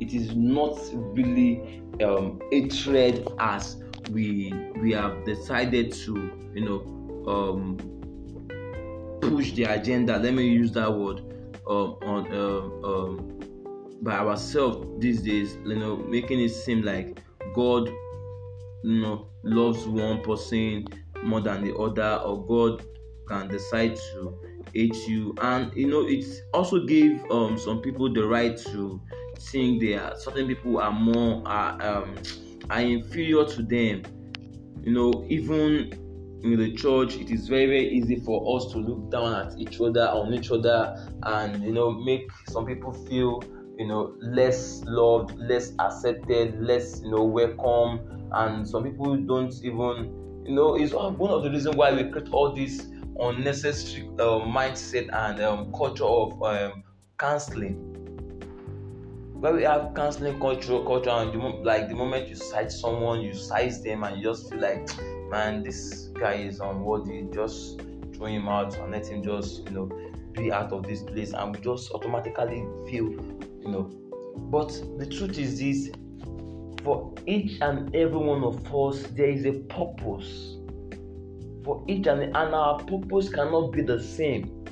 It 0.00 0.14
is 0.14 0.34
not 0.34 0.78
really 0.94 1.82
um, 2.02 2.40
hatred 2.50 3.28
as 3.38 3.82
we 4.10 4.52
we 4.80 4.92
have 4.92 5.26
decided 5.26 5.92
to 5.92 6.30
you 6.54 6.64
know 6.64 7.30
um, 7.30 7.76
push 9.20 9.52
the 9.52 9.64
agenda 9.64 10.18
let 10.18 10.34
me 10.34 10.46
use 10.46 10.72
that 10.72 10.92
word 10.92 11.20
um, 11.68 11.96
on 12.02 12.26
um, 12.34 12.84
um, 12.84 13.40
by 14.02 14.16
ourselves 14.16 14.86
these 14.98 15.22
days 15.22 15.56
you 15.64 15.76
know 15.76 15.96
making 15.96 16.40
it 16.40 16.50
seem 16.50 16.82
like 16.82 17.22
god 17.54 17.88
you 18.82 19.00
know 19.00 19.28
loves 19.42 19.86
one 19.86 20.20
person 20.22 20.86
more 21.24 21.40
than 21.40 21.64
the 21.64 21.74
other 21.76 22.20
or 22.24 22.46
god 22.46 22.84
can 23.28 23.48
decide 23.48 23.96
to 23.96 24.38
hate 24.74 24.94
you. 25.08 25.34
And 25.40 25.72
you 25.74 25.88
know 25.88 26.06
it 26.06 26.24
also 26.52 26.84
give 26.86 27.24
um, 27.30 27.58
some 27.58 27.80
people 27.80 28.12
the 28.12 28.26
right 28.26 28.56
to 28.56 29.00
think 29.38 29.80
they 29.80 29.94
are 29.94 30.16
certain 30.16 30.46
people 30.46 30.78
are 30.78 30.92
more 30.92 31.42
are 31.46 31.80
um 31.82 32.16
are 32.70 32.80
inferior 32.80 33.44
to 33.44 33.62
them. 33.62 34.02
You 34.82 34.92
know 34.92 35.24
even 35.28 35.92
in 36.42 36.58
the 36.58 36.74
church 36.74 37.16
it 37.16 37.30
is 37.30 37.48
very 37.48 37.66
very 37.66 37.88
easy 37.88 38.16
for 38.16 38.56
us 38.56 38.70
to 38.72 38.78
look 38.78 39.10
down 39.10 39.32
at 39.46 39.58
each 39.58 39.80
other 39.80 40.06
on 40.08 40.34
each 40.34 40.50
other 40.50 40.94
and 41.22 41.62
you 41.62 41.72
know 41.72 41.90
make 41.90 42.30
some 42.48 42.66
people 42.66 42.92
feel 42.92 43.42
you 43.78 43.86
know 43.86 44.14
less 44.20 44.82
loved 44.84 45.34
less 45.38 45.72
accepted 45.78 46.60
less 46.60 47.00
you 47.02 47.10
know 47.10 47.24
welcome. 47.24 48.10
And 48.32 48.68
some 48.68 48.82
people 48.84 49.16
don't 49.16 49.54
even 49.62 50.23
you 50.44 50.54
know 50.54 50.74
it's 50.76 50.92
one 50.92 51.30
of 51.30 51.42
the 51.42 51.50
reasons 51.50 51.76
why 51.76 51.92
we 51.92 52.10
create 52.10 52.28
all 52.30 52.52
this 52.52 52.86
unnecessary 53.20 54.08
uh, 54.18 54.40
mindset 54.40 55.08
and 55.12 55.40
um, 55.40 55.72
culture 55.72 56.04
of 56.04 56.42
um, 56.42 56.82
counseling 57.18 57.74
where 59.34 59.54
we 59.54 59.62
have 59.62 59.92
counseling 59.94 60.38
culture 60.40 60.82
culture 60.84 61.10
and 61.10 61.64
like 61.64 61.88
the 61.88 61.94
moment 61.94 62.28
you 62.28 62.34
sight 62.34 62.70
someone 62.70 63.20
you 63.20 63.34
size 63.34 63.82
them 63.82 64.04
and 64.04 64.16
you 64.18 64.24
just 64.24 64.50
feel 64.50 64.60
like 64.60 64.88
man 65.30 65.62
this 65.62 66.10
guy 66.18 66.34
is 66.34 66.60
unworthy 66.60 67.24
just 67.32 67.80
throw 68.14 68.26
him 68.26 68.48
out 68.48 68.76
and 68.78 68.92
let 68.92 69.06
him 69.06 69.22
just 69.22 69.64
you 69.68 69.70
know 69.70 69.88
be 70.34 70.52
out 70.52 70.72
of 70.72 70.82
this 70.82 71.02
place 71.02 71.32
and 71.32 71.54
we 71.54 71.62
just 71.62 71.90
automatically 71.92 72.66
feel, 72.88 73.10
you 73.10 73.68
know. 73.68 73.84
But 74.50 74.68
the 74.98 75.06
truth 75.06 75.38
is 75.38 75.58
this 75.58 75.90
for 76.84 77.14
each 77.26 77.60
and 77.62 77.94
every 77.96 78.18
one 78.18 78.44
of 78.44 78.74
us, 78.74 79.02
there 79.12 79.28
is 79.28 79.46
a 79.46 79.52
purpose. 79.52 80.58
For 81.64 81.82
each 81.88 82.06
and 82.06 82.22
and 82.22 82.36
our 82.54 82.78
purpose 82.84 83.30
cannot 83.30 83.72
be 83.72 83.80
the 83.80 84.00
same. 84.02 84.64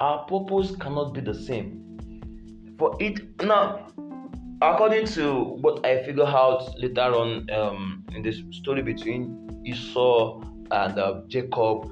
Our 0.00 0.24
purpose 0.26 0.74
cannot 0.76 1.14
be 1.14 1.20
the 1.20 1.34
same. 1.34 1.80
For 2.76 2.96
it 2.98 3.40
now, 3.40 3.86
according 4.60 5.06
to 5.14 5.54
what 5.60 5.86
I 5.86 6.02
figure 6.02 6.26
out 6.26 6.76
later 6.76 7.02
on 7.02 7.48
um, 7.50 8.04
in 8.12 8.22
this 8.22 8.42
story 8.50 8.82
between 8.82 9.62
Esau 9.64 10.40
and 10.72 10.98
uh, 10.98 11.20
Jacob, 11.28 11.88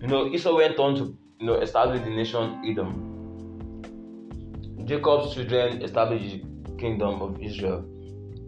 you 0.00 0.06
know, 0.06 0.28
Esau 0.28 0.54
went 0.56 0.78
on 0.78 0.94
to 0.94 1.18
you 1.40 1.46
know 1.46 1.54
establish 1.54 2.02
the 2.04 2.10
nation 2.10 2.62
Edom. 2.64 3.12
Jacob's 4.84 5.34
children 5.34 5.82
established 5.82 6.44
kingdom 6.78 7.22
of 7.22 7.40
Israel, 7.40 7.84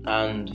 and 0.07 0.51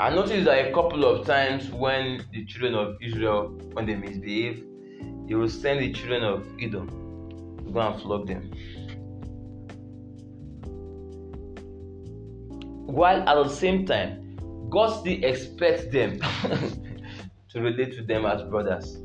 I 0.00 0.10
noticed 0.10 0.44
that 0.46 0.68
a 0.68 0.72
couple 0.72 1.04
of 1.04 1.24
times 1.24 1.70
when 1.70 2.24
the 2.32 2.44
children 2.46 2.74
of 2.74 2.96
Israel, 3.00 3.56
when 3.74 3.86
they 3.86 3.94
misbehave, 3.94 4.64
he 5.28 5.34
will 5.36 5.48
send 5.48 5.80
the 5.80 5.92
children 5.92 6.24
of 6.24 6.44
Edom 6.60 6.88
to 7.64 7.70
go 7.70 7.80
and 7.80 8.02
flog 8.02 8.26
them. 8.26 8.50
While 12.86 13.28
at 13.28 13.34
the 13.34 13.48
same 13.48 13.86
time, 13.86 14.36
God 14.68 15.00
still 15.00 15.22
expects 15.22 15.86
them 15.86 16.18
to 17.50 17.60
relate 17.60 17.94
to 17.96 18.02
them 18.02 18.26
as 18.26 18.42
brothers. 18.42 18.96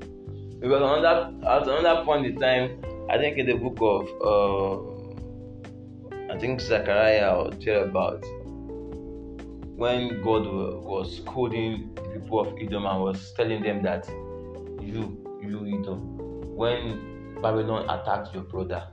Because 0.59 1.05
at 1.05 1.67
another 1.67 2.03
point 2.03 2.25
in 2.25 2.35
time, 2.37 2.81
I 3.09 3.17
think 3.17 3.37
in 3.37 3.45
the 3.45 3.53
book 3.53 3.77
of 3.79 4.07
uh, 4.21 4.98
I 6.29 6.37
think 6.37 6.61
Zechariah 6.61 7.35
or 7.35 7.49
thereabout, 7.49 8.23
when 9.75 10.21
God 10.21 10.45
was 10.83 11.17
scolding 11.17 11.95
the 11.95 12.01
people 12.01 12.41
of 12.41 12.53
Edom 12.61 12.85
and 12.85 13.01
was 13.01 13.33
telling 13.33 13.63
them 13.63 13.81
that 13.81 14.07
you 14.79 15.17
you 15.41 15.65
Edom, 15.65 16.17
when 16.55 17.33
Babylon 17.41 17.89
attacked 17.89 18.35
your 18.35 18.43
brother, 18.43 18.83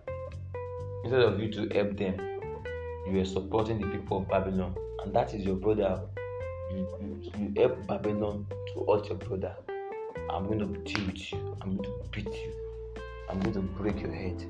instead 1.04 1.20
of 1.20 1.38
you 1.38 1.52
to 1.52 1.68
help 1.74 1.96
them, 1.98 2.18
you 3.06 3.18
were 3.18 3.24
supporting 3.26 3.80
the 3.80 3.88
people 3.88 4.22
of 4.22 4.28
Babylon, 4.28 4.74
and 5.04 5.14
that 5.14 5.34
is 5.34 5.44
your 5.44 5.56
brother. 5.56 6.00
You, 6.70 6.88
you, 7.02 7.32
you 7.38 7.52
help 7.60 7.86
Babylon 7.86 8.46
to 8.72 8.86
hurt 8.88 9.08
your 9.08 9.18
brother. 9.18 9.54
I'm 10.30 10.46
going 10.46 10.60
to 10.60 10.66
deal 10.90 11.06
with 11.06 11.32
you. 11.32 11.56
I'm 11.60 11.76
going 11.76 11.90
to 11.90 12.08
beat 12.12 12.32
you. 12.32 12.52
I'm 13.28 13.40
going 13.40 13.54
to 13.54 13.60
break 13.60 14.00
your 14.00 14.12
head. 14.12 14.42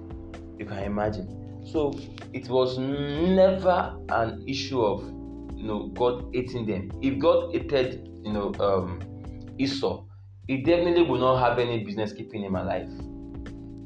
You 0.56 0.66
can 0.66 0.78
imagine. 0.78 1.45
So 1.72 1.92
it 2.32 2.48
was 2.48 2.78
never 2.78 3.96
an 4.10 4.44
issue 4.46 4.80
of 4.80 5.02
you 5.56 5.64
know 5.64 5.88
God 5.88 6.30
hating 6.32 6.66
them. 6.66 6.90
If 7.02 7.18
God 7.18 7.52
hated 7.52 8.08
you 8.24 8.32
know 8.32 8.54
um, 8.60 9.00
Esau, 9.58 10.04
he 10.46 10.62
definitely 10.62 11.02
would 11.02 11.20
not 11.20 11.38
have 11.38 11.58
any 11.58 11.82
business 11.82 12.12
keeping 12.12 12.44
him 12.44 12.54
alive. 12.54 12.88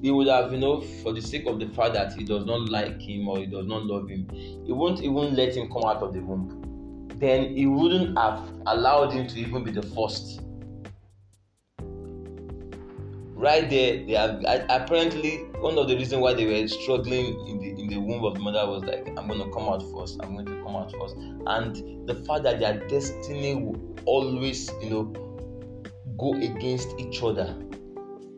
He 0.02 0.10
would 0.10 0.28
have, 0.28 0.50
you 0.50 0.58
know, 0.58 0.80
for 0.80 1.12
the 1.12 1.20
sake 1.20 1.46
of 1.46 1.58
the 1.58 1.68
fact 1.68 1.92
that 1.92 2.14
he 2.14 2.24
does 2.24 2.46
not 2.46 2.70
like 2.70 2.98
him 3.00 3.28
or 3.28 3.38
he 3.38 3.46
does 3.46 3.66
not 3.66 3.84
love 3.84 4.08
him, 4.08 4.26
he 4.30 4.72
won't 4.72 5.00
even 5.02 5.34
let 5.34 5.54
him 5.54 5.70
come 5.70 5.84
out 5.84 6.02
of 6.02 6.14
the 6.14 6.20
womb. 6.20 7.08
Then 7.16 7.54
he 7.54 7.66
wouldn't 7.66 8.18
have 8.18 8.50
allowed 8.66 9.12
him 9.12 9.26
to 9.26 9.38
even 9.38 9.62
be 9.62 9.72
the 9.72 9.82
first. 9.82 10.40
Right 13.34 13.68
there, 13.68 14.06
they 14.06 14.14
have 14.14 14.42
apparently 14.70 15.49
one 15.60 15.78
of 15.78 15.88
the 15.88 15.96
reasons 15.96 16.22
why 16.22 16.34
they 16.34 16.46
were 16.46 16.66
struggling 16.68 17.46
in 17.48 17.58
the 17.58 17.70
in 17.70 17.88
the 17.88 17.98
womb 17.98 18.24
of 18.24 18.34
the 18.34 18.40
mother 18.40 18.66
was 18.66 18.82
like, 18.84 19.08
I'm 19.16 19.28
going 19.28 19.40
to 19.40 19.50
come 19.50 19.68
out 19.68 19.82
first. 19.94 20.18
I'm 20.22 20.34
going 20.34 20.46
to 20.46 20.62
come 20.62 20.76
out 20.76 20.92
first, 20.92 21.16
and 21.16 22.08
the 22.08 22.14
fact 22.26 22.42
that 22.44 22.60
their 22.60 22.78
destiny 22.88 23.54
will 23.54 23.78
always, 24.06 24.70
you 24.82 24.90
know, 24.90 25.02
go 26.18 26.34
against 26.34 26.88
each 26.98 27.22
other 27.22 27.56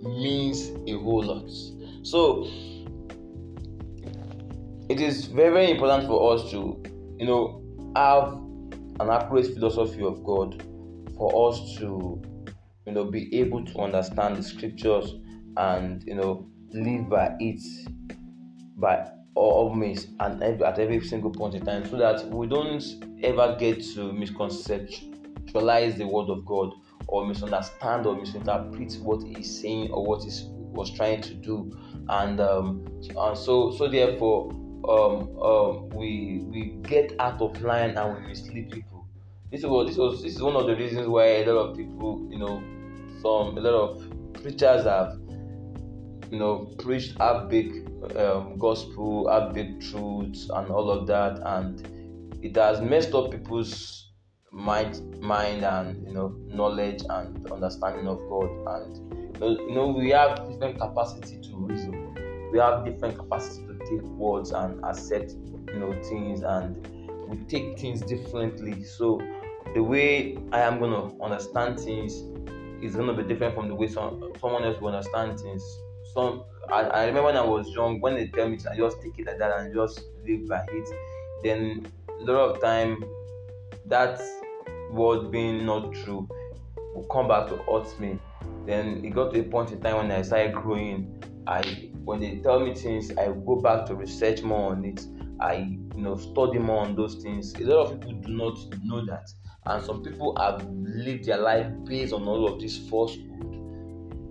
means 0.01 0.71
a 0.87 0.99
whole 0.99 1.23
lot. 1.23 1.51
So 2.05 2.47
it 4.89 5.01
is 5.01 5.27
very, 5.27 5.53
very 5.53 5.71
important 5.71 6.07
for 6.07 6.35
us 6.35 6.51
to, 6.51 6.83
you 7.19 7.27
know, 7.27 7.63
have 7.97 8.35
an 9.01 9.11
accurate 9.11 9.55
philosophy 9.55 10.03
of 10.03 10.25
God 10.25 10.63
for 11.17 11.51
us 11.51 11.77
to, 11.79 12.21
you 12.87 12.93
know, 12.93 13.05
be 13.05 13.39
able 13.39 13.65
to 13.65 13.79
understand 13.79 14.37
the 14.37 14.43
scriptures 14.43 15.15
and 15.57 16.03
you 16.07 16.15
know 16.15 16.49
live 16.75 17.09
by 17.09 17.35
it 17.41 17.61
by 18.77 19.09
all 19.35 19.75
means 19.75 20.09
and 20.21 20.43
at 20.43 20.79
every 20.79 21.01
single 21.01 21.31
point 21.31 21.55
in 21.55 21.65
time 21.65 21.89
so 21.89 21.97
that 21.97 22.27
we 22.29 22.47
don't 22.47 22.83
ever 23.23 23.57
get 23.59 23.83
to 23.83 24.13
misconceptualize 24.13 25.97
the 25.97 26.07
word 26.07 26.29
of 26.29 26.45
God 26.45 26.73
or 27.07 27.27
misunderstand 27.27 28.07
or 28.07 28.17
misinterpret 28.17 28.95
what 29.03 29.23
he's 29.23 29.61
saying 29.61 29.91
or 29.91 30.05
what 30.05 30.23
he 30.23 30.31
was 30.73 30.91
trying 30.91 31.21
to 31.23 31.35
do. 31.35 31.71
And 32.09 32.41
um, 32.41 32.85
and 33.17 33.37
so 33.39 33.71
so 33.73 33.89
therefore 33.89 34.51
um, 34.89 35.37
um, 35.41 35.89
we 35.91 36.45
we 36.49 36.77
get 36.83 37.15
out 37.19 37.41
of 37.41 37.61
line 37.63 37.91
and 37.91 38.17
we 38.17 38.29
mislead 38.29 38.71
people. 38.71 39.07
This 39.51 39.63
was 39.63 39.89
this 39.89 39.97
was 39.97 40.23
this 40.23 40.37
is 40.37 40.43
one 40.43 40.57
of 40.57 40.67
the 40.67 40.75
reasons 40.75 41.07
why 41.07 41.27
a 41.27 41.47
lot 41.47 41.71
of 41.71 41.77
people 41.77 42.27
you 42.31 42.39
know 42.39 42.63
some 43.21 43.57
a 43.57 43.61
lot 43.61 43.75
of 43.75 44.43
preachers 44.43 44.85
have 44.85 45.22
you 46.33 46.39
know 46.39 46.75
preached 46.79 47.15
a 47.21 47.45
big 47.45 47.87
um, 48.17 48.57
gospel 48.59 49.29
a 49.29 49.53
big 49.53 49.79
truths 49.83 50.49
and 50.49 50.71
all 50.71 50.91
of 50.91 51.07
that 51.07 51.39
and 51.45 51.87
it 52.43 52.57
has 52.57 52.81
messed 52.81 53.13
up 53.13 53.31
people's 53.31 54.09
mind 54.51 55.21
mind 55.21 55.63
and 55.63 56.07
you 56.07 56.15
know 56.15 56.35
knowledge 56.47 57.03
and 57.11 57.51
understanding 57.53 58.09
of 58.09 58.19
god. 58.31 58.49
And 58.77 59.59
you 59.61 59.75
know 59.75 59.89
we 59.89 60.09
have 60.11 60.49
different 60.51 60.81
capacity 60.81 61.39
to 61.43 61.67
reason. 61.67 62.49
We 62.51 62.59
have 62.59 62.85
different 62.85 63.19
capacity 63.19 63.67
to 63.67 63.79
take 63.79 64.03
words 64.03 64.53
and 64.53 64.83
accept 64.85 65.33
you 65.33 65.79
know 65.79 65.93
things 66.03 66.43
and 66.43 66.87
we 67.29 67.39
take 67.45 67.79
things 67.79 68.01
differently. 68.01 68.85
So 68.85 69.21
the 69.75 69.83
way 69.83 70.37
i 70.53 70.61
am 70.61 70.79
going 70.79 70.91
to 70.91 71.25
understand 71.25 71.81
things 71.81 72.13
is 72.83 72.95
going 72.95 73.07
to 73.07 73.15
be 73.15 73.27
different 73.27 73.55
from 73.55 73.69
the 73.69 73.75
way 73.75 73.89
some, 73.89 74.33
someone 74.39 74.65
else 74.65 74.79
will 74.81 74.95
understand 74.95 75.39
things 75.41 75.63
some 76.13 76.45
I, 76.71 76.83
I 76.83 77.05
remember 77.07 77.25
when 77.25 77.37
i 77.37 77.45
was 77.45 77.69
young 77.71 78.01
when 78.01 78.15
they 78.15 78.29
tell 78.29 78.49
me 78.49 78.57
to 78.59 78.71
I 78.71 78.77
just 78.77 79.03
take 79.03 79.19
it 79.19 79.27
like 79.27 79.39
that 79.39 79.59
and 79.59 79.75
just 79.75 80.03
live 80.27 80.49
by 80.49 80.65
it 80.69 80.89
then 81.43 81.87
a 82.21 82.25
lot 82.25 82.51
of 82.55 82.61
time 82.61 83.03
that 83.87 84.21
word 84.93 85.31
being 85.31 85.65
not 85.67 85.93
true 85.93 86.29
will 86.95 87.05
come 87.05 87.29
back 87.29 87.49
to 87.49 87.57
hurt 87.57 87.99
me. 87.99 88.19
Then 88.67 89.05
it 89.05 89.11
got 89.11 89.33
to 89.33 89.41
a 89.41 89.43
point 89.43 89.73
in 89.73 89.81
time 89.81 89.97
when 89.97 90.11
I 90.11 90.23
started 90.23 90.55
growing. 90.55 91.23
I 91.47 91.91
when 92.05 92.21
they 92.21 92.37
tell 92.37 92.61
me 92.61 92.75
things, 92.75 93.11
I 93.17 93.27
go 93.27 93.57
back 93.61 93.87
to 93.87 93.95
research 93.95 94.43
more 94.43 94.73
on 94.73 94.85
it. 94.85 95.05
I 95.41 95.55
you 95.97 96.03
know 96.03 96.17
study 96.17 96.59
more 96.59 96.81
on 96.81 96.95
those 96.95 97.17
things. 97.17 97.55
A 97.55 97.65
lot 97.65 97.87
of 97.87 98.01
people 98.01 98.13
do 98.21 98.33
not 98.33 98.59
know 98.85 99.05
that, 99.07 99.29
and 99.67 99.85
some 99.85 100.03
people 100.03 100.37
have 100.37 100.65
lived 100.71 101.25
their 101.25 101.39
life 101.39 101.67
based 101.85 102.13
on 102.13 102.27
all 102.29 102.47
of 102.47 102.61
this 102.61 102.79
falsehood 102.89 103.29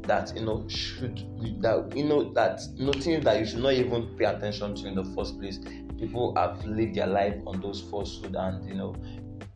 that 0.04 0.34
you 0.36 0.44
know 0.44 0.68
should 0.68 1.18
that 1.62 1.92
you 1.96 2.04
know 2.04 2.34
that 2.34 2.62
you 2.76 2.86
know 2.86 2.94
things 2.94 3.24
that 3.24 3.40
you 3.40 3.46
should 3.46 3.62
not 3.62 3.74
even 3.74 4.16
pay 4.18 4.26
attention 4.26 4.76
to 4.76 4.88
in 4.88 4.96
the 4.96 5.04
first 5.16 5.40
place. 5.40 5.60
People 6.00 6.34
have 6.36 6.64
lived 6.66 6.96
their 6.96 7.08
life 7.08 7.36
on 7.46 7.62
those 7.62 7.82
falsehood, 7.82 8.36
and 8.36 8.68
you 8.68 8.76
know 8.76 8.96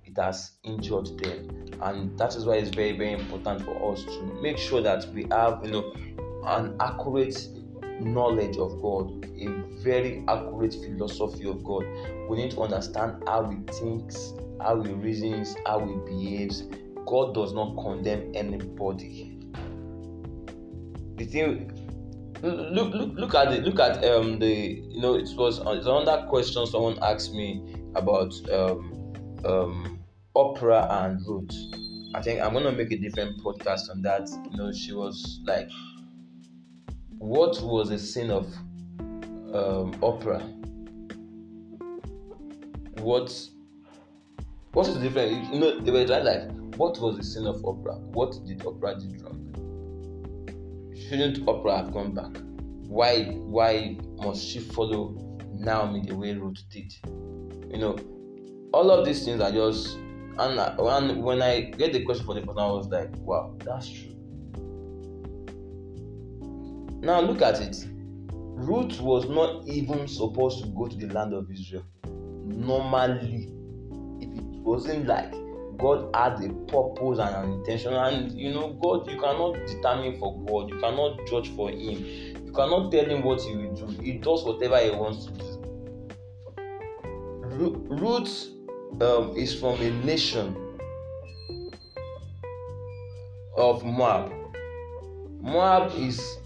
it 0.03 0.17
has 0.17 0.51
injured 0.63 1.07
them. 1.19 1.49
And 1.81 2.17
that 2.17 2.35
is 2.35 2.45
why 2.45 2.55
it's 2.55 2.75
very 2.75 2.97
very 2.97 3.13
important 3.13 3.63
for 3.63 3.93
us 3.93 4.03
to 4.03 4.23
make 4.41 4.57
sure 4.57 4.81
that 4.81 5.07
we 5.13 5.25
have 5.31 5.61
you 5.63 5.71
know 5.71 5.93
an 6.45 6.75
accurate 6.79 7.37
knowledge 7.99 8.57
of 8.57 8.81
god 8.81 9.25
a 9.39 9.47
very 9.81 10.23
accurate 10.27 10.73
philosophy 10.73 11.47
of 11.47 11.63
god. 11.63 11.85
We 12.29 12.37
need 12.37 12.51
to 12.51 12.61
understand 12.61 13.23
how 13.25 13.49
he 13.49 13.57
thinks 13.73 14.33
how 14.61 14.81
he 14.81 14.91
reasons 14.93 15.55
how 15.65 15.79
he 15.79 15.95
behaves 16.05 16.63
god 17.05 17.33
does 17.33 17.53
not 17.53 17.75
condemn 17.75 18.31
anybody 18.35 19.34
look 22.41 22.93
look 22.93 23.13
look 23.15 23.35
at 23.35 23.53
it 23.53 23.63
look 23.63 23.79
at 23.79 24.03
um 24.05 24.39
the 24.39 24.81
you 24.89 25.01
know 25.01 25.15
it 25.15 25.29
was 25.37 25.59
it's 25.59 25.87
another 25.87 26.25
question 26.27 26.65
someone 26.65 26.97
asked 27.01 27.33
me 27.33 27.75
about 27.95 28.33
um 28.51 28.91
um 29.45 29.99
Oprah 30.35 31.05
and 31.05 31.25
Ruth. 31.25 31.55
I 32.13 32.21
think 32.21 32.41
I'm 32.41 32.53
gonna 32.53 32.71
make 32.71 32.91
a 32.91 32.97
different 32.97 33.41
podcast 33.41 33.89
on 33.89 34.01
that. 34.01 34.27
You 34.51 34.57
know, 34.57 34.71
she 34.73 34.91
was 34.93 35.39
like, 35.45 35.69
what 37.17 37.61
was 37.61 37.89
the 37.89 37.97
sin 37.97 38.31
of 38.31 38.45
um, 39.53 39.93
Oprah? 40.01 40.43
What 42.99 43.31
what 44.73 44.87
is 44.87 44.95
the 44.95 45.01
difference? 45.01 45.47
You 45.53 45.59
know, 45.59 45.79
they 45.79 45.91
were 45.91 46.05
like, 46.05 46.51
what 46.75 46.99
was 46.99 47.15
the 47.17 47.23
sin 47.23 47.47
of 47.47 47.63
opera 47.65 47.95
What 47.95 48.35
did 48.45 48.65
opera 48.65 48.99
do 48.99 49.23
wrong? 49.23 49.54
Shouldn't 51.07 51.45
Oprah 51.45 51.77
have 51.77 51.93
gone 51.93 52.13
back? 52.13 52.41
Why 52.87 53.23
why 53.25 53.97
must 54.17 54.45
she 54.47 54.59
follow 54.59 55.15
Naomi 55.53 56.01
the 56.07 56.15
way 56.15 56.33
Ruth 56.33 56.63
did? 56.69 56.93
You 57.71 57.77
know, 57.77 57.97
all 58.73 58.91
of 58.91 59.05
these 59.05 59.25
things 59.25 59.41
are 59.41 59.51
just 59.51 59.97
and, 60.37 60.59
and 60.59 61.23
when 61.23 61.41
I 61.41 61.61
get 61.61 61.93
the 61.93 62.03
question 62.03 62.25
for 62.25 62.33
the 62.35 62.41
person, 62.41 62.57
I 62.59 62.67
was 62.67 62.87
like, 62.87 63.09
wow, 63.17 63.55
that's 63.63 63.89
true. 63.89 64.11
Now 67.01 67.21
look 67.21 67.41
at 67.41 67.61
it. 67.61 67.85
Ruth 68.29 68.99
was 68.99 69.29
not 69.29 69.67
even 69.67 70.07
supposed 70.07 70.63
to 70.63 70.69
go 70.69 70.87
to 70.87 70.95
the 70.95 71.07
land 71.13 71.33
of 71.33 71.49
Israel. 71.51 71.85
Normally, 72.43 73.49
if 74.19 74.29
it 74.37 74.43
wasn't 74.61 75.07
like 75.07 75.33
God 75.77 76.09
had 76.15 76.43
a 76.43 76.49
purpose 76.67 77.19
and 77.19 77.35
an 77.35 77.51
intention, 77.53 77.93
and 77.93 78.31
you 78.31 78.53
know, 78.53 78.73
God, 78.81 79.09
you 79.09 79.19
cannot 79.19 79.53
determine 79.67 80.19
for 80.19 80.37
God, 80.45 80.69
you 80.69 80.79
cannot 80.79 81.25
judge 81.27 81.49
for 81.55 81.69
Him, 81.69 82.03
you 82.45 82.51
cannot 82.53 82.91
tell 82.91 83.05
Him 83.05 83.23
what 83.23 83.41
He 83.41 83.55
will 83.55 83.73
do. 83.73 83.87
He 84.01 84.13
does 84.13 84.43
whatever 84.43 84.79
He 84.79 84.91
wants 84.91 85.25
to 85.25 85.31
do. 85.31 85.45
Ruth 87.87 88.49
um, 89.01 89.33
is 89.35 89.53
from 89.57 89.79
a 89.81 89.89
nation 90.03 90.55
of 93.57 93.83
Moab. 93.83 94.31
Moab 95.41 95.91
is 95.97 96.37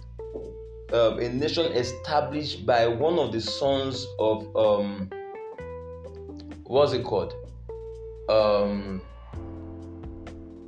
um, 0.93 1.19
a 1.19 1.29
nation 1.29 1.71
established 1.73 2.65
by 2.65 2.87
one 2.87 3.17
of 3.19 3.31
the 3.31 3.41
sons 3.41 4.05
of 4.19 4.55
um, 4.55 5.09
what's 6.63 6.93
it 6.93 7.03
called? 7.03 7.33
Um, 8.29 9.01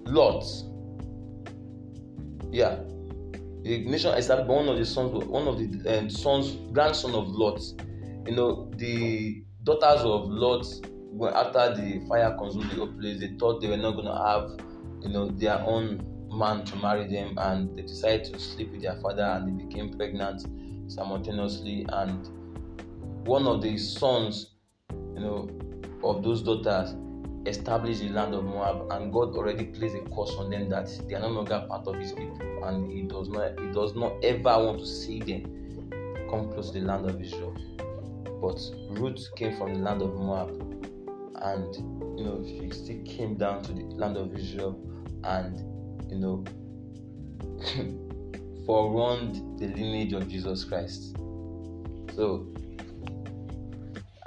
Lot. 0.05 0.43
Yeah, 2.51 2.79
the 3.63 3.85
nation 3.85 4.13
established 4.15 4.47
by 4.47 4.55
one 4.55 4.67
of 4.67 4.77
the 4.77 4.85
sons, 4.85 5.25
one 5.25 5.47
of 5.47 5.57
the 5.57 5.89
uh, 5.89 6.09
sons, 6.09 6.57
grandson 6.73 7.13
of 7.13 7.27
Lot. 7.29 7.61
You 8.25 8.35
know, 8.35 8.71
the 8.75 9.43
daughters 9.63 10.01
of 10.01 10.29
Lot 10.29 10.65
when 11.11 11.33
after 11.33 11.75
the 11.75 12.05
fire 12.07 12.35
consumed 12.37 12.71
the 12.71 12.75
whole 12.77 12.87
place, 12.87 13.19
they 13.19 13.35
thought 13.37 13.61
they 13.61 13.67
were 13.67 13.77
not 13.77 13.91
gonna 13.91 14.27
have, 14.27 14.51
you 15.01 15.09
know, 15.09 15.27
their 15.29 15.59
own 15.61 16.07
man 16.29 16.63
to 16.65 16.75
marry 16.77 17.07
them, 17.07 17.37
and 17.37 17.77
they 17.77 17.81
decided 17.81 18.33
to 18.33 18.39
sleep 18.39 18.71
with 18.71 18.81
their 18.81 18.95
father, 19.01 19.23
and 19.23 19.59
they 19.59 19.65
became 19.65 19.91
pregnant 19.93 20.41
simultaneously. 20.89 21.85
And 21.89 22.27
one 23.27 23.45
of 23.45 23.61
the 23.61 23.77
sons, 23.77 24.55
you 24.89 25.19
know, 25.19 25.49
of 26.03 26.23
those 26.23 26.41
daughters 26.41 26.95
established 27.45 28.01
the 28.01 28.09
land 28.09 28.33
of 28.33 28.43
Moab, 28.43 28.91
and 28.91 29.11
God 29.11 29.35
already 29.35 29.65
placed 29.65 29.95
a 29.95 30.01
curse 30.01 30.35
on 30.37 30.49
them 30.49 30.69
that 30.69 30.89
they 31.07 31.15
are 31.15 31.21
no 31.21 31.29
longer 31.29 31.65
part 31.67 31.87
of 31.87 31.95
His 31.95 32.11
people, 32.11 32.63
and 32.63 32.91
He 32.91 33.03
does 33.03 33.29
not, 33.29 33.59
He 33.59 33.71
does 33.71 33.95
not 33.95 34.13
ever 34.23 34.65
want 34.65 34.79
to 34.79 34.85
see 34.85 35.19
them 35.19 36.27
come 36.29 36.51
close 36.51 36.71
to 36.71 36.79
the 36.79 36.85
land 36.85 37.09
of 37.09 37.19
Israel. 37.21 37.55
But 38.41 38.59
Ruth 38.99 39.27
came 39.35 39.57
from 39.57 39.73
the 39.73 39.79
land 39.79 40.01
of 40.01 40.13
Moab, 40.15 40.49
and 41.41 41.75
you 42.17 42.25
know 42.25 42.43
she 42.45 42.69
still 42.71 43.01
came 43.05 43.35
down 43.35 43.63
to 43.63 43.73
the 43.73 43.83
land 43.95 44.17
of 44.17 44.33
Israel 44.37 44.79
and 45.23 45.59
you 46.11 46.17
know 46.19 46.43
forewarned 48.65 49.59
the 49.59 49.67
lineage 49.67 50.13
of 50.13 50.27
Jesus 50.27 50.63
Christ. 50.63 51.15
So 52.15 52.47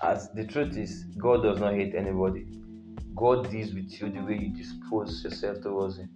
as 0.02 0.30
the 0.32 0.46
truth 0.46 0.76
is, 0.76 1.04
God 1.18 1.42
does 1.42 1.60
not 1.60 1.74
hate 1.74 1.94
anybody. 1.94 2.46
God 3.16 3.50
deals 3.50 3.74
with 3.74 4.00
you 4.00 4.10
the 4.10 4.20
way 4.20 4.38
you 4.38 4.54
dispose 4.54 5.22
yourself 5.24 5.60
towards 5.62 5.98
Him. 5.98 6.10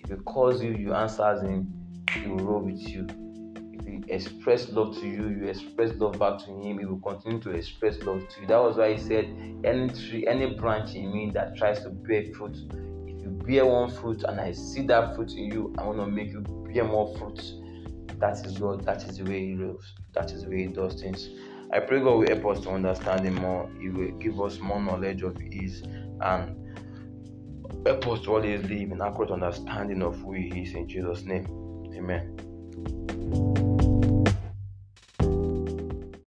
If 0.00 0.10
He 0.10 0.16
calls 0.24 0.62
you, 0.62 0.72
you 0.72 0.94
answer 0.94 1.40
Him, 1.40 2.06
He 2.22 2.28
will 2.28 2.44
roll 2.44 2.60
with 2.62 2.80
you 2.80 3.06
If 3.72 3.86
He 3.86 4.04
express 4.08 4.70
love 4.70 4.96
to 5.00 5.06
you, 5.06 5.28
you 5.28 5.44
express 5.46 5.92
love 5.96 6.18
back 6.18 6.38
to 6.40 6.46
him, 6.46 6.78
he 6.78 6.84
will 6.86 7.00
continue 7.00 7.40
to 7.40 7.50
express 7.50 7.98
love 8.02 8.28
to 8.28 8.40
you. 8.40 8.46
That 8.46 8.58
was 8.58 8.76
why 8.76 8.94
he 8.94 8.98
said, 8.98 9.26
Any 9.64 9.90
tree, 9.90 10.26
any 10.26 10.54
branch 10.54 10.94
in 10.94 11.12
me 11.12 11.30
that 11.34 11.56
tries 11.56 11.82
to 11.82 11.90
bear 11.90 12.24
fruit, 12.34 12.56
if 13.06 13.22
you 13.22 13.30
bear 13.46 13.66
one 13.66 13.90
fruit 13.90 14.24
and 14.24 14.40
I 14.40 14.52
see 14.52 14.86
that 14.86 15.14
fruit 15.16 15.32
in 15.32 15.52
you, 15.52 15.74
I 15.78 15.84
want 15.84 15.98
to 15.98 16.06
make 16.06 16.28
you 16.30 16.40
bear 16.72 16.84
more 16.84 17.16
fruit. 17.18 17.40
That 18.18 18.44
is 18.46 18.58
God, 18.58 18.84
that 18.86 19.04
is 19.04 19.18
the 19.18 19.24
way 19.24 19.46
he 19.46 19.54
lives, 19.56 19.94
that 20.14 20.32
is 20.32 20.44
the 20.44 20.50
way 20.50 20.62
he 20.62 20.68
does 20.68 21.00
things. 21.00 21.28
I 21.72 21.80
pray 21.80 22.00
God 22.00 22.18
will 22.18 22.28
help 22.28 22.46
us 22.46 22.64
to 22.64 22.70
understand 22.70 23.26
him 23.26 23.34
more, 23.34 23.70
he 23.80 23.90
will 23.90 24.12
give 24.18 24.40
us 24.40 24.58
more 24.60 24.80
knowledge 24.80 25.22
of 25.22 25.36
his 25.38 25.82
and 26.20 26.56
help 27.86 28.06
us 28.08 28.20
to 28.22 28.34
always 28.34 28.62
live 28.62 28.90
in 28.90 29.00
accurate 29.00 29.30
understanding 29.30 30.02
of 30.02 30.16
who 30.20 30.32
he 30.32 30.62
is 30.62 30.74
in 30.74 30.88
Jesus' 30.88 31.24
name. 31.24 31.46
Amen. 31.96 33.55